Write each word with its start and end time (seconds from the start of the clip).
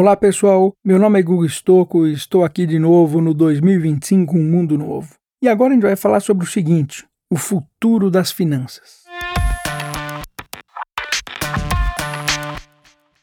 Olá 0.00 0.14
pessoal, 0.14 0.72
meu 0.84 0.96
nome 0.96 1.18
é 1.18 1.22
Google 1.24 1.48
Stocco 1.48 2.06
e 2.06 2.12
estou 2.12 2.44
aqui 2.44 2.64
de 2.64 2.78
novo 2.78 3.20
no 3.20 3.34
2025 3.34 4.36
Um 4.36 4.44
Mundo 4.44 4.78
Novo. 4.78 5.16
E 5.42 5.48
agora 5.48 5.72
a 5.72 5.74
gente 5.74 5.82
vai 5.82 5.96
falar 5.96 6.20
sobre 6.20 6.44
o 6.44 6.48
seguinte: 6.48 7.04
o 7.28 7.36
futuro 7.36 8.08
das 8.08 8.30
finanças. 8.30 9.02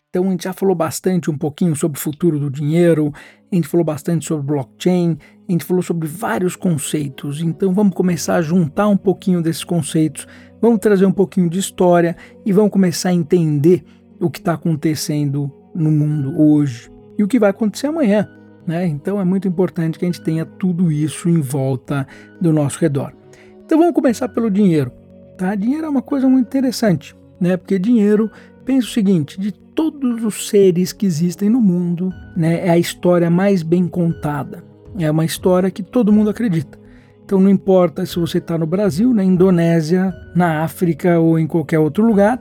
Então 0.09 0.27
a 0.27 0.31
gente 0.31 0.43
já 0.43 0.51
falou 0.51 0.75
bastante 0.75 1.31
um 1.31 1.37
pouquinho 1.37 1.77
sobre 1.77 1.97
o 1.97 2.01
futuro 2.01 2.37
do 2.37 2.51
dinheiro, 2.51 3.13
a 3.49 3.55
gente 3.55 3.69
falou 3.69 3.85
bastante 3.85 4.25
sobre 4.25 4.45
blockchain, 4.45 5.17
a 5.47 5.51
gente 5.53 5.63
falou 5.63 5.81
sobre 5.81 6.09
vários 6.09 6.57
conceitos. 6.57 7.39
Então 7.39 7.73
vamos 7.73 7.95
começar 7.95 8.35
a 8.35 8.41
juntar 8.41 8.89
um 8.89 8.97
pouquinho 8.97 9.41
desses 9.41 9.63
conceitos, 9.63 10.27
vamos 10.61 10.79
trazer 10.79 11.05
um 11.05 11.13
pouquinho 11.13 11.49
de 11.49 11.57
história 11.57 12.17
e 12.45 12.51
vamos 12.51 12.71
começar 12.71 13.11
a 13.11 13.13
entender 13.13 13.81
o 14.19 14.29
que 14.29 14.39
está 14.39 14.55
acontecendo 14.55 15.49
no 15.75 15.91
mundo 15.91 16.39
hoje 16.39 16.89
e 17.17 17.23
o 17.23 17.27
que 17.27 17.39
vai 17.39 17.49
acontecer 17.49 17.87
amanhã. 17.87 18.27
Né? 18.65 18.87
Então 18.87 19.19
é 19.19 19.23
muito 19.23 19.47
importante 19.47 19.99
que 19.99 20.05
a 20.05 20.07
gente 20.07 20.21
tenha 20.21 20.45
tudo 20.45 20.91
isso 20.91 21.29
em 21.29 21.41
volta 21.41 22.07
do 22.41 22.51
nosso 22.51 22.79
redor. 22.79 23.13
Então 23.65 23.77
vamos 23.77 23.93
começar 23.93 24.29
pelo 24.29 24.49
dinheiro. 24.49 24.91
Tá? 25.37 25.53
Dinheiro 25.53 25.85
é 25.85 25.89
uma 25.89 26.01
coisa 26.01 26.27
muito 26.27 26.47
interessante, 26.47 27.15
né? 27.39 27.57
porque 27.57 27.77
dinheiro, 27.77 28.31
pensa 28.63 28.87
o 28.87 28.91
seguinte, 28.91 29.39
de 29.39 29.51
todos 29.51 30.23
os 30.23 30.47
seres 30.47 30.93
que 30.93 31.05
existem 31.05 31.49
no 31.49 31.59
mundo, 31.59 32.11
né, 32.35 32.65
é 32.65 32.69
a 32.69 32.77
história 32.77 33.29
mais 33.29 33.61
bem 33.61 33.87
contada. 33.87 34.63
É 34.97 35.11
uma 35.11 35.25
história 35.25 35.69
que 35.69 35.83
todo 35.83 36.13
mundo 36.13 36.29
acredita. 36.29 36.79
Então 37.25 37.41
não 37.41 37.49
importa 37.49 38.05
se 38.05 38.17
você 38.17 38.37
está 38.37 38.57
no 38.57 38.65
Brasil, 38.65 39.13
na 39.13 39.23
Indonésia, 39.23 40.13
na 40.33 40.63
África 40.63 41.19
ou 41.19 41.37
em 41.37 41.45
qualquer 41.45 41.79
outro 41.79 42.05
lugar, 42.05 42.39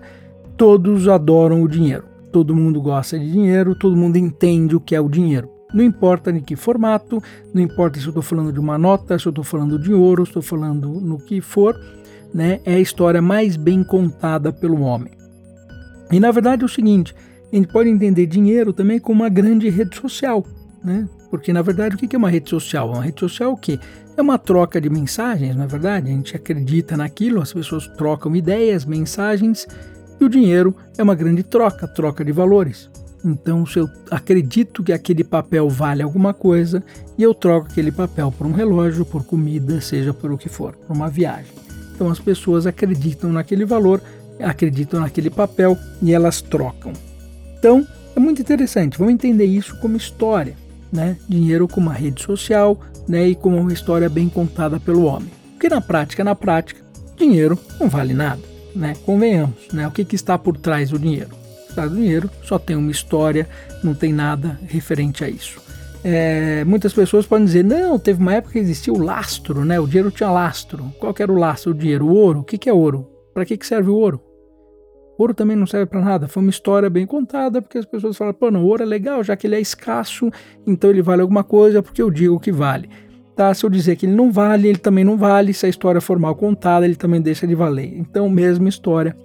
todos 0.56 1.08
adoram 1.08 1.62
o 1.62 1.68
dinheiro. 1.68 2.13
Todo 2.34 2.52
mundo 2.52 2.82
gosta 2.82 3.16
de 3.16 3.30
dinheiro, 3.30 3.76
todo 3.76 3.96
mundo 3.96 4.16
entende 4.16 4.74
o 4.74 4.80
que 4.80 4.96
é 4.96 5.00
o 5.00 5.08
dinheiro. 5.08 5.48
Não 5.72 5.84
importa 5.84 6.32
em 6.32 6.40
que 6.40 6.56
formato, 6.56 7.22
não 7.54 7.62
importa 7.62 8.00
se 8.00 8.06
eu 8.06 8.10
estou 8.10 8.24
falando 8.24 8.52
de 8.52 8.58
uma 8.58 8.76
nota, 8.76 9.16
se 9.16 9.26
eu 9.26 9.30
estou 9.30 9.44
falando 9.44 9.78
de 9.78 9.94
ouro, 9.94 10.26
se 10.26 10.30
estou 10.30 10.42
falando 10.42 10.88
no 11.00 11.16
que 11.16 11.40
for, 11.40 11.80
né, 12.34 12.58
é 12.64 12.74
a 12.74 12.80
história 12.80 13.22
mais 13.22 13.56
bem 13.56 13.84
contada 13.84 14.52
pelo 14.52 14.80
homem. 14.80 15.12
E 16.10 16.18
na 16.18 16.32
verdade 16.32 16.62
é 16.62 16.66
o 16.66 16.68
seguinte: 16.68 17.14
a 17.52 17.54
gente 17.54 17.68
pode 17.68 17.88
entender 17.88 18.26
dinheiro 18.26 18.72
também 18.72 18.98
como 18.98 19.22
uma 19.22 19.28
grande 19.28 19.68
rede 19.68 19.96
social, 19.96 20.44
né? 20.82 21.08
Porque 21.30 21.52
na 21.52 21.62
verdade 21.62 21.94
o 21.94 21.98
que 21.98 22.16
é 22.16 22.18
uma 22.18 22.30
rede 22.30 22.50
social? 22.50 22.90
Uma 22.90 23.02
rede 23.04 23.20
social 23.20 23.50
é 23.50 23.52
o 23.52 23.56
quê? 23.56 23.78
É 24.16 24.22
uma 24.22 24.38
troca 24.38 24.80
de 24.80 24.90
mensagens, 24.90 25.54
na 25.54 25.64
é 25.64 25.68
verdade. 25.68 26.08
A 26.08 26.12
gente 26.12 26.34
acredita 26.34 26.96
naquilo, 26.96 27.40
as 27.40 27.52
pessoas 27.52 27.86
trocam 27.96 28.34
ideias, 28.34 28.84
mensagens, 28.84 29.68
e 30.24 30.26
o 30.26 30.30
dinheiro 30.30 30.74
é 30.96 31.02
uma 31.02 31.14
grande 31.14 31.42
troca, 31.42 31.86
troca 31.86 32.24
de 32.24 32.32
valores. 32.32 32.90
Então, 33.24 33.64
se 33.64 33.78
eu 33.78 33.88
acredito 34.10 34.82
que 34.82 34.92
aquele 34.92 35.24
papel 35.24 35.68
vale 35.68 36.02
alguma 36.02 36.34
coisa 36.34 36.82
e 37.16 37.22
eu 37.22 37.32
troco 37.32 37.68
aquele 37.70 37.90
papel 37.90 38.32
por 38.32 38.46
um 38.46 38.52
relógio, 38.52 39.04
por 39.04 39.24
comida, 39.24 39.80
seja 39.80 40.12
por 40.12 40.30
o 40.30 40.38
que 40.38 40.48
for, 40.48 40.74
por 40.74 40.94
uma 40.94 41.08
viagem. 41.08 41.52
Então, 41.94 42.10
as 42.10 42.18
pessoas 42.18 42.66
acreditam 42.66 43.32
naquele 43.32 43.64
valor 43.64 44.00
acreditam 44.42 45.00
naquele 45.00 45.30
papel 45.30 45.78
e 46.02 46.12
elas 46.12 46.42
trocam. 46.42 46.92
Então, 47.58 47.86
é 48.16 48.20
muito 48.20 48.42
interessante, 48.42 48.98
vamos 48.98 49.14
entender 49.14 49.44
isso 49.44 49.78
como 49.78 49.96
história, 49.96 50.56
né? 50.92 51.16
Dinheiro 51.28 51.68
como 51.68 51.88
uma 51.88 51.94
rede 51.94 52.22
social, 52.22 52.80
né? 53.08 53.28
E 53.28 53.34
como 53.34 53.56
uma 53.56 53.72
história 53.72 54.08
bem 54.08 54.28
contada 54.28 54.80
pelo 54.80 55.04
homem. 55.04 55.30
Porque 55.52 55.68
na 55.68 55.80
prática, 55.80 56.24
na 56.24 56.34
prática, 56.34 56.80
dinheiro 57.16 57.58
não 57.78 57.88
vale 57.88 58.12
nada, 58.12 58.42
né? 58.74 58.94
Convenhamos, 59.04 59.68
né? 59.72 59.86
O 59.86 59.90
que, 59.90 60.04
que 60.04 60.14
está 60.14 60.38
por 60.38 60.56
trás 60.56 60.90
do 60.90 60.98
dinheiro? 60.98 61.30
Está 61.68 61.86
do 61.86 61.96
dinheiro 61.96 62.30
só 62.42 62.58
tem 62.58 62.76
uma 62.76 62.90
história, 62.90 63.48
não 63.82 63.94
tem 63.94 64.12
nada 64.12 64.58
referente 64.66 65.24
a 65.24 65.28
isso. 65.28 65.60
É, 66.04 66.62
muitas 66.64 66.92
pessoas 66.92 67.26
podem 67.26 67.46
dizer, 67.46 67.64
não, 67.64 67.98
teve 67.98 68.20
uma 68.20 68.34
época 68.34 68.52
que 68.52 68.58
existia 68.58 68.92
o 68.92 69.02
lastro, 69.02 69.64
né? 69.64 69.80
O 69.80 69.86
dinheiro 69.86 70.10
tinha 70.10 70.30
lastro. 70.30 70.92
Qual 70.98 71.14
era 71.18 71.32
o 71.32 71.36
lastro? 71.36 71.72
O 71.72 71.74
dinheiro, 71.74 72.06
o 72.06 72.14
ouro. 72.14 72.40
O 72.40 72.44
que, 72.44 72.58
que 72.58 72.68
é 72.68 72.72
ouro? 72.72 73.08
Para 73.32 73.44
que, 73.44 73.56
que 73.56 73.66
serve 73.66 73.88
o 73.90 73.96
ouro? 73.96 74.20
Ouro 75.16 75.32
também 75.32 75.56
não 75.56 75.66
serve 75.66 75.86
para 75.86 76.00
nada. 76.00 76.28
Foi 76.28 76.42
uma 76.42 76.50
história 76.50 76.90
bem 76.90 77.06
contada, 77.06 77.62
porque 77.62 77.78
as 77.78 77.86
pessoas 77.86 78.16
falam, 78.16 78.34
pô, 78.34 78.50
não, 78.50 78.64
ouro 78.64 78.82
é 78.82 78.86
legal, 78.86 79.24
já 79.24 79.34
que 79.34 79.46
ele 79.46 79.56
é 79.56 79.60
escasso, 79.60 80.30
então 80.66 80.90
ele 80.90 81.02
vale 81.02 81.22
alguma 81.22 81.42
coisa, 81.42 81.82
porque 81.82 82.02
eu 82.02 82.10
digo 82.10 82.38
que 82.38 82.52
vale. 82.52 82.88
Tá? 83.34 83.52
Se 83.52 83.64
eu 83.64 83.70
dizer 83.70 83.96
que 83.96 84.06
ele 84.06 84.14
não 84.14 84.30
vale, 84.30 84.68
ele 84.68 84.78
também 84.78 85.04
não 85.04 85.16
vale. 85.16 85.52
Se 85.52 85.66
a 85.66 85.68
história 85.68 86.00
for 86.00 86.18
mal 86.18 86.34
contada, 86.34 86.84
ele 86.84 86.94
também 86.94 87.20
deixa 87.20 87.46
de 87.46 87.54
valer. 87.54 87.96
Então, 87.96 88.28
mesma 88.28 88.68
história, 88.68 89.16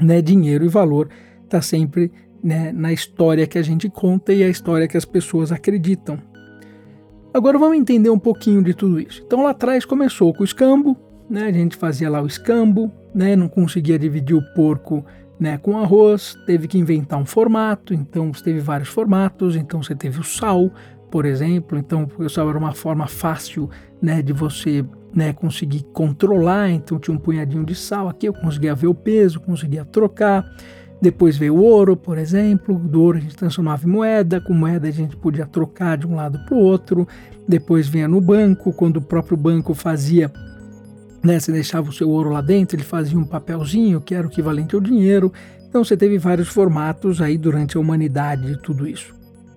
né? 0.00 0.22
Dinheiro 0.22 0.64
e 0.64 0.68
valor 0.68 1.08
está 1.44 1.60
sempre 1.60 2.10
né, 2.42 2.72
na 2.72 2.92
história 2.92 3.46
que 3.46 3.58
a 3.58 3.62
gente 3.62 3.88
conta 3.88 4.32
e 4.32 4.42
a 4.42 4.48
história 4.48 4.88
que 4.88 4.96
as 4.96 5.04
pessoas 5.04 5.52
acreditam. 5.52 6.18
Agora 7.32 7.58
vamos 7.58 7.76
entender 7.76 8.08
um 8.08 8.18
pouquinho 8.18 8.62
de 8.62 8.72
tudo 8.72 8.98
isso. 8.98 9.22
Então 9.26 9.42
lá 9.42 9.50
atrás 9.50 9.84
começou 9.84 10.32
com 10.32 10.42
o 10.42 10.44
escambo, 10.44 10.96
né? 11.28 11.44
A 11.44 11.52
gente 11.52 11.76
fazia 11.76 12.08
lá 12.08 12.22
o 12.22 12.26
escambo, 12.26 12.90
né, 13.14 13.36
não 13.36 13.48
conseguia 13.48 13.98
dividir 13.98 14.36
o 14.36 14.42
porco 14.54 15.04
né, 15.38 15.58
com 15.58 15.78
arroz, 15.78 16.36
teve 16.46 16.66
que 16.66 16.78
inventar 16.78 17.18
um 17.18 17.26
formato, 17.26 17.92
então 17.92 18.30
teve 18.32 18.60
vários 18.60 18.88
formatos, 18.88 19.54
então 19.54 19.82
você 19.82 19.94
teve 19.94 20.18
o 20.18 20.24
sal, 20.24 20.70
por 21.10 21.24
exemplo, 21.24 21.78
então 21.78 22.08
sal 22.28 22.48
era 22.48 22.58
uma 22.58 22.72
forma 22.72 23.06
fácil 23.06 23.70
né, 24.00 24.22
de 24.22 24.32
você 24.32 24.84
né, 25.14 25.32
conseguir 25.32 25.84
controlar, 25.92 26.70
então 26.70 26.98
tinha 26.98 27.14
um 27.14 27.18
punhadinho 27.18 27.64
de 27.64 27.74
sal 27.74 28.08
aqui, 28.08 28.26
eu 28.26 28.34
conseguia 28.34 28.74
ver 28.74 28.86
o 28.86 28.94
peso, 28.94 29.40
conseguia 29.40 29.84
trocar. 29.84 30.44
Depois 31.00 31.36
veio 31.36 31.54
o 31.54 31.62
ouro, 31.62 31.96
por 31.96 32.16
exemplo, 32.16 32.78
do 32.78 33.02
ouro 33.02 33.18
a 33.18 33.20
gente 33.20 33.36
transformava 33.36 33.86
em 33.86 33.90
moeda, 33.90 34.40
com 34.40 34.54
moeda 34.54 34.88
a 34.88 34.90
gente 34.90 35.16
podia 35.16 35.46
trocar 35.46 35.98
de 35.98 36.06
um 36.06 36.14
lado 36.14 36.38
para 36.46 36.54
o 36.54 36.60
outro. 36.60 37.06
Depois 37.46 37.86
vinha 37.86 38.08
no 38.08 38.20
banco, 38.20 38.72
quando 38.72 38.96
o 38.96 39.02
próprio 39.02 39.36
banco 39.36 39.74
fazia 39.74 40.32
né? 41.26 41.40
Você 41.40 41.50
deixava 41.50 41.90
o 41.90 41.92
seu 41.92 42.08
ouro 42.08 42.30
lá 42.30 42.40
dentro, 42.40 42.76
ele 42.76 42.84
fazia 42.84 43.18
um 43.18 43.24
papelzinho 43.24 44.00
que 44.00 44.14
era 44.14 44.26
o 44.26 44.30
equivalente 44.30 44.74
ao 44.74 44.80
dinheiro. 44.80 45.32
Então 45.68 45.84
você 45.84 45.96
teve 45.96 46.16
vários 46.18 46.48
formatos 46.48 47.20
aí 47.20 47.36
durante 47.36 47.76
a 47.76 47.80
humanidade 47.80 48.46
de 48.46 48.62
tudo 48.62 48.86
isso. 48.86 49.15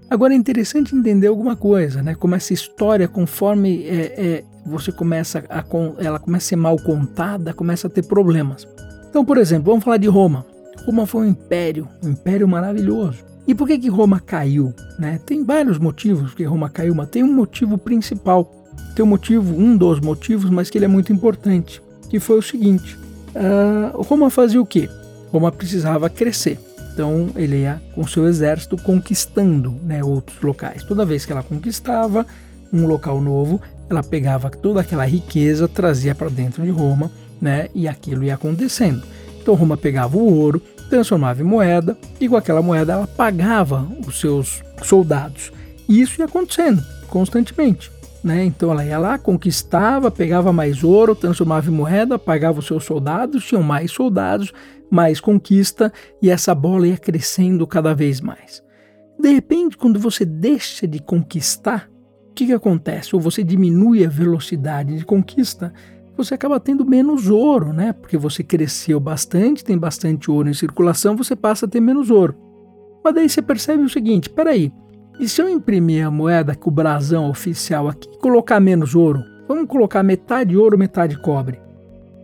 Agora 0.10 0.34
é 0.34 0.38
interessante 0.38 0.96
entender 0.96 1.28
alguma 1.28 1.56
coisa, 1.56 2.02
né? 2.02 2.16
Como 2.16 2.36
essa 2.36 2.54
história, 2.54 3.08
conforme 3.08 3.84
é, 3.86 4.14
é, 4.18 4.44
você 4.66 4.92
começa 4.92 5.44
a 5.50 5.64
ela 6.00 6.20
começa 6.20 6.46
a 6.46 6.50
ser 6.50 6.56
mal 6.56 6.78
contada, 6.78 7.54
começa 7.54 7.88
a 7.88 7.90
ter 7.90 8.04
problemas. 8.04 8.68
Então, 9.10 9.24
por 9.24 9.38
exemplo, 9.38 9.72
vamos 9.72 9.84
falar 9.84 9.98
de 9.98 10.08
Roma. 10.08 10.46
Roma 10.86 11.06
foi 11.06 11.28
um 11.28 11.30
império, 11.30 11.88
um 12.04 12.10
império 12.10 12.48
maravilhoso. 12.48 13.24
E 13.48 13.54
por 13.54 13.68
que 13.68 13.78
que 13.78 13.90
Roma 13.90 14.20
caiu? 14.20 14.74
Né? 14.98 15.20
Tem 15.26 15.44
vários 15.44 15.78
motivos 15.78 16.34
que 16.34 16.44
Roma 16.44 16.70
caiu, 16.70 16.94
mas 16.96 17.10
tem 17.10 17.24
um 17.24 17.34
motivo 17.34 17.78
principal 17.78 18.60
tem 18.96 19.04
um 19.06 19.08
motivo, 19.08 19.56
um 19.56 19.78
dos 19.78 20.00
motivos, 20.00 20.50
mas 20.50 20.70
que 20.70 20.78
ele 20.78 20.86
é 20.86 20.88
muito 20.88 21.14
importante, 21.14 21.82
que 22.10 22.20
foi 22.20 22.38
o 22.38 22.42
seguinte: 22.42 22.98
uh, 23.36 24.02
Roma 24.02 24.30
fazia 24.30 24.62
o 24.62 24.66
quê? 24.66 24.90
Roma 25.32 25.52
precisava 25.52 26.10
crescer. 26.10 26.60
Então 26.94 27.30
ele 27.36 27.62
ia 27.62 27.82
com 27.94 28.06
seu 28.08 28.28
exército 28.28 28.78
conquistando 28.78 29.72
né, 29.84 30.04
outros 30.04 30.42
locais. 30.42 30.84
Toda 30.84 31.06
vez 31.06 31.26
que 31.26 31.32
ela 31.32 31.44
conquistava 31.44 32.26
um 32.72 32.86
local 32.86 33.22
novo, 33.22 33.62
ela 33.90 34.04
pegava 34.04 34.50
toda 34.50 34.82
aquela 34.82 35.06
riqueza, 35.06 35.68
trazia 35.68 36.14
para 36.14 36.30
dentro 36.30 36.64
de 36.64 36.70
Roma, 36.70 37.12
né, 37.42 37.70
e 37.74 37.88
aquilo 37.88 38.24
ia 38.24 38.36
acontecendo. 38.36 39.04
Então 39.42 39.56
Roma 39.56 39.78
pegava 39.78 40.18
o 40.18 40.34
ouro, 40.34 40.62
transformava 40.90 41.42
em 41.42 41.46
moeda, 41.46 41.98
e 42.20 42.28
com 42.28 42.36
aquela 42.36 42.62
moeda 42.62 42.94
ela 42.94 43.08
pagava 43.08 43.88
os 44.06 44.20
seus 44.20 44.62
soldados. 44.84 45.52
E 45.88 46.02
isso 46.02 46.20
ia 46.20 46.26
acontecendo 46.26 46.84
constantemente. 47.08 47.92
Né? 48.24 48.44
Então 48.44 48.72
ela 48.72 48.84
ia 48.84 49.00
lá, 49.00 49.18
conquistava, 49.18 50.12
pegava 50.12 50.52
mais 50.52 50.84
ouro, 50.84 51.16
transformava 51.16 51.70
em 51.70 51.74
moeda, 51.74 52.20
pagava 52.20 52.60
os 52.60 52.68
seus 52.68 52.84
soldados, 52.84 53.46
tinham 53.46 53.64
mais 53.64 53.92
soldados, 53.92 54.52
mais 54.90 55.20
conquista 55.20 55.92
e 56.22 56.30
essa 56.30 56.54
bola 56.56 56.88
ia 56.88 56.98
crescendo 56.98 57.66
cada 57.68 57.94
vez 57.94 58.22
mais. 58.22 58.64
De 59.20 59.30
repente, 59.30 59.78
quando 59.78 60.00
você 60.00 60.24
deixa 60.24 60.88
de 60.88 61.00
conquistar, 61.00 61.90
o 62.32 62.34
que, 62.34 62.46
que 62.46 62.54
acontece? 62.54 63.16
Ou 63.16 63.22
você 63.22 63.44
diminui 63.44 64.06
a 64.06 64.10
velocidade 64.10 64.98
de 64.98 65.06
conquista, 65.06 65.74
você 66.16 66.34
acaba 66.34 66.60
tendo 66.60 66.86
menos 66.86 67.30
ouro, 67.30 67.74
né? 67.74 67.94
Porque 67.94 68.18
você 68.18 68.44
cresceu 68.44 69.00
bastante, 69.00 69.64
tem 69.64 69.78
bastante 69.78 70.32
ouro 70.32 70.50
em 70.50 70.54
circulação, 70.54 71.16
você 71.16 71.36
passa 71.36 71.66
a 71.66 71.70
ter 71.70 71.80
menos 71.80 72.10
ouro. 72.10 72.36
Mas 73.04 73.16
daí 73.16 73.30
você 73.30 73.42
percebe 73.42 73.84
o 73.84 73.90
seguinte: 73.90 74.30
peraí, 74.30 74.72
e 75.20 75.28
se 75.28 75.42
eu 75.42 75.50
imprimir 75.50 76.06
a 76.06 76.12
moeda 76.12 76.56
com 76.56 76.70
o 76.70 76.74
brasão 76.74 77.30
oficial 77.30 77.90
aqui 77.90 78.10
e 78.14 78.18
colocar 78.20 78.60
menos 78.60 78.96
ouro? 78.96 79.24
Vamos 79.48 79.68
colocar 79.68 80.04
metade 80.04 80.56
ouro, 80.56 80.78
metade 80.78 81.20
cobre. 81.22 81.60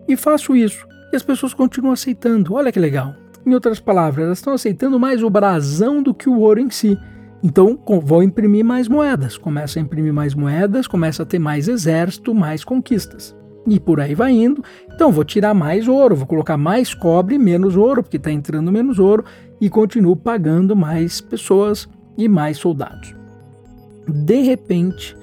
E 0.08 0.16
faço 0.16 0.56
isso. 0.56 0.88
E 1.16 1.18
as 1.18 1.24
pessoas 1.24 1.54
continuam 1.54 1.94
aceitando. 1.94 2.56
Olha 2.56 2.74
que 2.74 2.80
legal. 2.80 3.16
Em 3.46 3.54
outras 3.54 3.80
palavras, 3.80 4.26
elas 4.26 4.38
estão 4.40 4.52
aceitando 4.52 5.00
mais 5.00 5.24
o 5.24 5.30
brasão 5.30 6.04
do 6.04 6.14
que 6.14 6.28
o 6.28 6.40
ouro 6.40 6.60
em 6.60 6.70
si. 6.70 7.00
Então, 7.42 7.80
vou 8.04 8.22
imprimir 8.22 8.66
mais 8.66 8.90
moedas. 8.90 9.38
Começa 9.38 9.80
a 9.80 9.82
imprimir 9.82 10.12
mais 10.12 10.36
moedas, 10.36 10.88
começa 10.88 11.24
a 11.24 11.26
ter 11.26 11.40
mais 11.40 11.70
exército, 11.70 12.36
mais 12.36 12.66
conquistas. 12.66 13.34
E 13.66 13.80
por 13.80 14.02
aí 14.02 14.14
vai 14.14 14.34
indo. 14.34 14.62
Então, 14.94 15.10
vou 15.10 15.24
tirar 15.24 15.54
mais 15.54 15.88
ouro, 15.88 16.18
vou 16.18 16.28
colocar 16.28 16.58
mais 16.58 16.94
cobre, 16.94 17.38
menos 17.38 17.78
ouro, 17.78 18.04
porque 18.04 18.18
está 18.18 18.30
entrando 18.30 18.70
menos 18.70 19.00
ouro, 19.00 19.24
e 19.62 19.70
continuo 19.70 20.18
pagando 20.18 20.76
mais 20.76 21.22
pessoas 21.22 21.88
e 22.18 22.28
mais 22.28 22.58
soldados. 22.58 23.16
De 24.06 24.42
repente, 24.42 25.16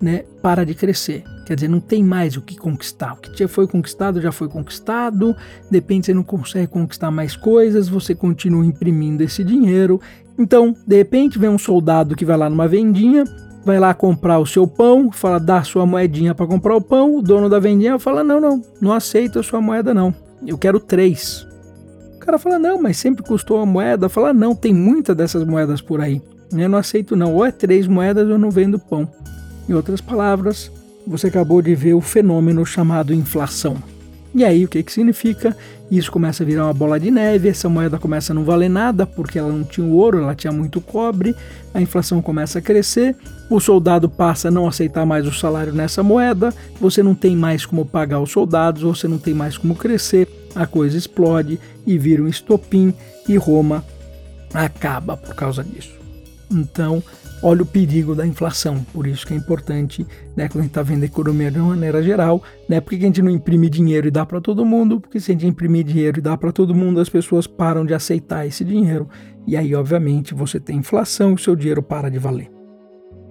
né, 0.00 0.22
para 0.40 0.64
de 0.64 0.74
crescer. 0.76 1.24
Quer 1.50 1.56
dizer, 1.56 1.68
não 1.68 1.80
tem 1.80 2.00
mais 2.00 2.36
o 2.36 2.42
que 2.42 2.56
conquistar. 2.56 3.14
O 3.14 3.16
que 3.16 3.36
já 3.36 3.48
foi 3.48 3.66
conquistado 3.66 4.20
já 4.20 4.30
foi 4.30 4.48
conquistado. 4.48 5.34
Depende, 5.68 6.06
você 6.06 6.14
não 6.14 6.22
consegue 6.22 6.68
conquistar 6.68 7.10
mais 7.10 7.34
coisas, 7.34 7.88
você 7.88 8.14
continua 8.14 8.64
imprimindo 8.64 9.24
esse 9.24 9.42
dinheiro. 9.42 10.00
Então, 10.38 10.76
de 10.86 10.96
repente, 10.96 11.40
vem 11.40 11.50
um 11.50 11.58
soldado 11.58 12.14
que 12.14 12.24
vai 12.24 12.36
lá 12.36 12.48
numa 12.48 12.68
vendinha, 12.68 13.24
vai 13.64 13.80
lá 13.80 13.92
comprar 13.92 14.38
o 14.38 14.46
seu 14.46 14.64
pão, 14.64 15.10
fala, 15.10 15.40
dá 15.40 15.60
sua 15.64 15.84
moedinha 15.84 16.36
para 16.36 16.46
comprar 16.46 16.76
o 16.76 16.80
pão. 16.80 17.16
O 17.16 17.20
dono 17.20 17.48
da 17.48 17.58
vendinha 17.58 17.98
fala: 17.98 18.22
não, 18.22 18.40
não, 18.40 18.62
não 18.80 18.92
aceito 18.92 19.40
a 19.40 19.42
sua 19.42 19.60
moeda, 19.60 19.92
não. 19.92 20.14
Eu 20.46 20.56
quero 20.56 20.78
três. 20.78 21.44
O 22.14 22.20
cara 22.20 22.38
fala: 22.38 22.60
não, 22.60 22.80
mas 22.80 22.96
sempre 22.96 23.24
custou 23.24 23.56
uma 23.56 23.66
moeda. 23.66 24.08
Fala: 24.08 24.32
não, 24.32 24.54
tem 24.54 24.72
muitas 24.72 25.16
dessas 25.16 25.42
moedas 25.42 25.80
por 25.80 26.00
aí. 26.00 26.22
Eu 26.52 26.68
não 26.68 26.78
aceito, 26.78 27.16
não. 27.16 27.34
Ou 27.34 27.44
é 27.44 27.50
três 27.50 27.88
moedas 27.88 28.24
ou 28.26 28.34
eu 28.34 28.38
não 28.38 28.52
vendo 28.52 28.78
pão. 28.78 29.10
Em 29.68 29.72
outras 29.72 30.00
palavras, 30.00 30.70
você 31.06 31.28
acabou 31.28 31.60
de 31.62 31.74
ver 31.74 31.94
o 31.94 32.00
fenômeno 32.00 32.64
chamado 32.64 33.14
inflação. 33.14 33.76
E 34.34 34.44
aí, 34.44 34.64
o 34.64 34.68
que, 34.68 34.82
que 34.82 34.92
significa? 34.92 35.56
Isso 35.90 36.12
começa 36.12 36.44
a 36.44 36.46
virar 36.46 36.66
uma 36.66 36.72
bola 36.72 37.00
de 37.00 37.10
neve, 37.10 37.48
essa 37.48 37.68
moeda 37.68 37.98
começa 37.98 38.32
a 38.32 38.34
não 38.34 38.44
valer 38.44 38.70
nada 38.70 39.04
porque 39.04 39.40
ela 39.40 39.52
não 39.52 39.64
tinha 39.64 39.84
ouro, 39.84 40.18
ela 40.18 40.36
tinha 40.36 40.52
muito 40.52 40.80
cobre, 40.80 41.34
a 41.74 41.82
inflação 41.82 42.22
começa 42.22 42.60
a 42.60 42.62
crescer, 42.62 43.16
o 43.50 43.58
soldado 43.58 44.08
passa 44.08 44.46
a 44.46 44.50
não 44.52 44.68
aceitar 44.68 45.04
mais 45.04 45.26
o 45.26 45.32
salário 45.32 45.72
nessa 45.72 46.00
moeda, 46.00 46.54
você 46.80 47.02
não 47.02 47.12
tem 47.12 47.34
mais 47.34 47.66
como 47.66 47.84
pagar 47.84 48.20
os 48.20 48.30
soldados, 48.30 48.82
você 48.82 49.08
não 49.08 49.18
tem 49.18 49.34
mais 49.34 49.58
como 49.58 49.74
crescer, 49.74 50.28
a 50.54 50.64
coisa 50.64 50.96
explode 50.96 51.58
e 51.84 51.98
vira 51.98 52.22
um 52.22 52.28
estopim 52.28 52.94
e 53.28 53.36
Roma 53.36 53.84
acaba 54.54 55.16
por 55.16 55.34
causa 55.34 55.64
disso. 55.64 55.98
Então, 56.48 57.02
olha 57.42 57.62
o 57.62 57.66
perigo 57.66 58.14
da 58.14 58.26
inflação. 58.26 58.84
Por 58.92 59.06
isso 59.06 59.26
que 59.26 59.32
é 59.32 59.36
importante, 59.36 60.06
né, 60.36 60.48
quando 60.48 60.60
a 60.60 60.62
gente 60.62 60.70
está 60.70 60.82
vendo 60.82 61.02
a 61.02 61.06
economia 61.06 61.50
de 61.50 61.58
uma 61.58 61.70
maneira 61.70 62.02
geral, 62.02 62.42
né, 62.68 62.80
por 62.80 62.90
que 62.90 62.96
a 62.96 63.06
gente 63.06 63.22
não 63.22 63.30
imprime 63.30 63.68
dinheiro 63.68 64.08
e 64.08 64.10
dá 64.10 64.26
para 64.26 64.40
todo 64.40 64.64
mundo? 64.64 65.00
Porque 65.00 65.20
se 65.20 65.30
a 65.30 65.34
gente 65.34 65.46
imprimir 65.46 65.84
dinheiro 65.84 66.18
e 66.18 66.22
dá 66.22 66.36
para 66.36 66.52
todo 66.52 66.74
mundo, 66.74 67.00
as 67.00 67.08
pessoas 67.08 67.46
param 67.46 67.84
de 67.84 67.94
aceitar 67.94 68.46
esse 68.46 68.64
dinheiro. 68.64 69.08
E 69.46 69.56
aí, 69.56 69.74
obviamente, 69.74 70.34
você 70.34 70.60
tem 70.60 70.78
inflação 70.78 71.30
e 71.30 71.34
o 71.34 71.38
seu 71.38 71.56
dinheiro 71.56 71.82
para 71.82 72.10
de 72.10 72.18
valer. 72.18 72.50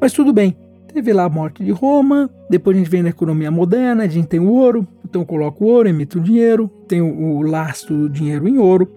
Mas 0.01 0.13
tudo 0.13 0.33
bem, 0.33 0.55
teve 0.93 1.13
lá 1.13 1.25
a 1.25 1.29
morte 1.29 1.63
de 1.63 1.71
Roma, 1.71 2.29
depois 2.49 2.75
a 2.75 2.79
gente 2.79 2.89
vem 2.89 3.03
na 3.03 3.09
economia 3.09 3.51
moderna, 3.51 4.03
a 4.03 4.07
gente 4.07 4.27
tem 4.27 4.39
o 4.39 4.49
ouro, 4.49 4.87
então 5.05 5.23
coloca 5.23 5.63
o 5.63 5.67
ouro, 5.67 5.89
emite 5.89 6.17
o 6.17 6.21
dinheiro, 6.21 6.67
tem 6.87 7.01
o, 7.01 7.37
o 7.37 7.41
lastro 7.41 7.95
do 7.95 8.09
dinheiro 8.09 8.47
em 8.47 8.57
ouro, 8.57 8.91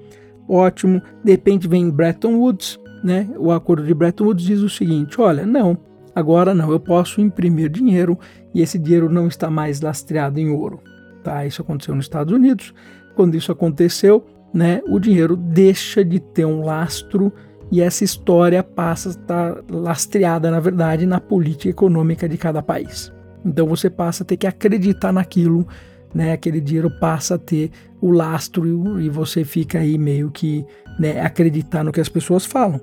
ótimo. 0.48 1.02
De 1.24 1.32
repente 1.32 1.68
vem 1.68 1.90
Bretton 1.90 2.36
Woods, 2.36 2.78
né, 3.02 3.28
o 3.36 3.50
acordo 3.50 3.84
de 3.84 3.94
Bretton 3.94 4.24
Woods 4.24 4.44
diz 4.44 4.60
o 4.60 4.68
seguinte: 4.68 5.20
olha, 5.20 5.44
não, 5.44 5.76
agora 6.14 6.54
não, 6.54 6.70
eu 6.70 6.80
posso 6.80 7.20
imprimir 7.20 7.68
dinheiro 7.68 8.18
e 8.54 8.60
esse 8.60 8.78
dinheiro 8.78 9.08
não 9.08 9.26
está 9.26 9.50
mais 9.50 9.80
lastreado 9.80 10.38
em 10.38 10.50
ouro. 10.50 10.80
Tá? 11.22 11.46
Isso 11.46 11.62
aconteceu 11.62 11.94
nos 11.94 12.04
Estados 12.04 12.32
Unidos. 12.32 12.74
Quando 13.14 13.36
isso 13.36 13.52
aconteceu, 13.52 14.24
né, 14.52 14.82
o 14.88 14.98
dinheiro 14.98 15.36
deixa 15.36 16.04
de 16.04 16.18
ter 16.20 16.44
um 16.44 16.64
lastro 16.64 17.32
e 17.70 17.80
essa 17.80 18.04
história 18.04 18.62
passa 18.62 19.08
a 19.08 19.12
estar 19.12 19.64
lastreada, 19.70 20.50
na 20.50 20.60
verdade, 20.60 21.06
na 21.06 21.20
política 21.20 21.70
econômica 21.70 22.28
de 22.28 22.36
cada 22.36 22.62
país. 22.62 23.12
Então 23.44 23.66
você 23.66 23.88
passa 23.88 24.22
a 24.22 24.26
ter 24.26 24.36
que 24.36 24.46
acreditar 24.46 25.12
naquilo, 25.12 25.66
né? 26.14 26.32
Aquele 26.32 26.60
dinheiro 26.60 26.90
passa 27.00 27.34
a 27.34 27.38
ter 27.38 27.70
o 28.00 28.10
lastro 28.10 29.00
e 29.00 29.08
você 29.08 29.44
fica 29.44 29.78
aí 29.78 29.96
meio 29.96 30.30
que 30.30 30.64
né, 30.98 31.20
acreditar 31.20 31.84
no 31.84 31.92
que 31.92 32.00
as 32.00 32.08
pessoas 32.08 32.44
falam. 32.44 32.80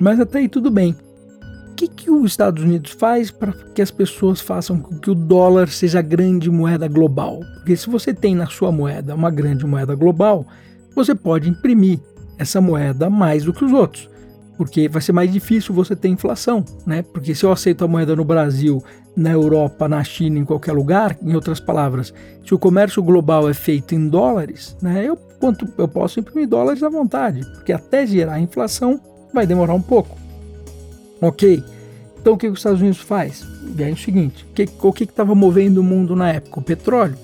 Mas 0.00 0.20
até 0.20 0.38
aí 0.38 0.48
tudo 0.48 0.70
bem. 0.70 0.96
O 1.70 1.74
que, 1.74 1.86
que 1.86 2.10
os 2.10 2.32
Estados 2.32 2.64
Unidos 2.64 2.90
faz 2.90 3.30
para 3.30 3.52
que 3.52 3.80
as 3.80 3.90
pessoas 3.90 4.40
façam 4.40 4.80
com 4.80 4.98
que 4.98 5.10
o 5.10 5.14
dólar 5.14 5.68
seja 5.68 6.00
a 6.00 6.02
grande 6.02 6.50
moeda 6.50 6.88
global? 6.88 7.40
Porque 7.54 7.76
se 7.76 7.88
você 7.88 8.12
tem 8.12 8.34
na 8.34 8.46
sua 8.46 8.72
moeda 8.72 9.14
uma 9.14 9.30
grande 9.30 9.64
moeda 9.64 9.94
global, 9.94 10.44
você 10.94 11.14
pode 11.14 11.48
imprimir 11.48 12.00
essa 12.36 12.60
moeda 12.60 13.08
mais 13.08 13.44
do 13.44 13.52
que 13.52 13.64
os 13.64 13.72
outros 13.72 14.08
porque 14.58 14.88
vai 14.88 15.00
ser 15.00 15.12
mais 15.12 15.32
difícil 15.32 15.72
você 15.72 15.94
ter 15.94 16.08
inflação, 16.08 16.64
né? 16.84 17.02
Porque 17.02 17.32
se 17.32 17.46
eu 17.46 17.52
aceito 17.52 17.84
a 17.84 17.88
moeda 17.88 18.16
no 18.16 18.24
Brasil, 18.24 18.82
na 19.16 19.30
Europa, 19.30 19.88
na 19.88 20.02
China, 20.02 20.36
em 20.40 20.44
qualquer 20.44 20.72
lugar, 20.72 21.16
em 21.22 21.32
outras 21.32 21.60
palavras, 21.60 22.12
se 22.44 22.52
o 22.52 22.58
comércio 22.58 23.00
global 23.00 23.48
é 23.48 23.54
feito 23.54 23.94
em 23.94 24.08
dólares, 24.08 24.76
né? 24.82 25.04
Eu, 25.04 25.16
quanto, 25.16 25.66
eu 25.78 25.86
posso 25.86 26.18
imprimir 26.18 26.48
dólares 26.48 26.82
à 26.82 26.88
vontade, 26.88 27.40
porque 27.54 27.72
até 27.72 28.04
gerar 28.04 28.40
inflação 28.40 29.00
vai 29.32 29.46
demorar 29.46 29.74
um 29.74 29.80
pouco. 29.80 30.18
Ok? 31.20 31.62
Então 32.20 32.32
o 32.32 32.36
que 32.36 32.48
os 32.48 32.58
Estados 32.58 32.80
Unidos 32.80 32.98
faz? 32.98 33.46
É 33.78 33.90
o 33.90 33.96
seguinte: 33.96 34.44
o 34.82 34.92
que 34.92 35.04
estava 35.04 35.36
movendo 35.36 35.78
o 35.78 35.84
mundo 35.84 36.16
na 36.16 36.32
época? 36.32 36.58
O 36.58 36.62
petróleo. 36.62 37.16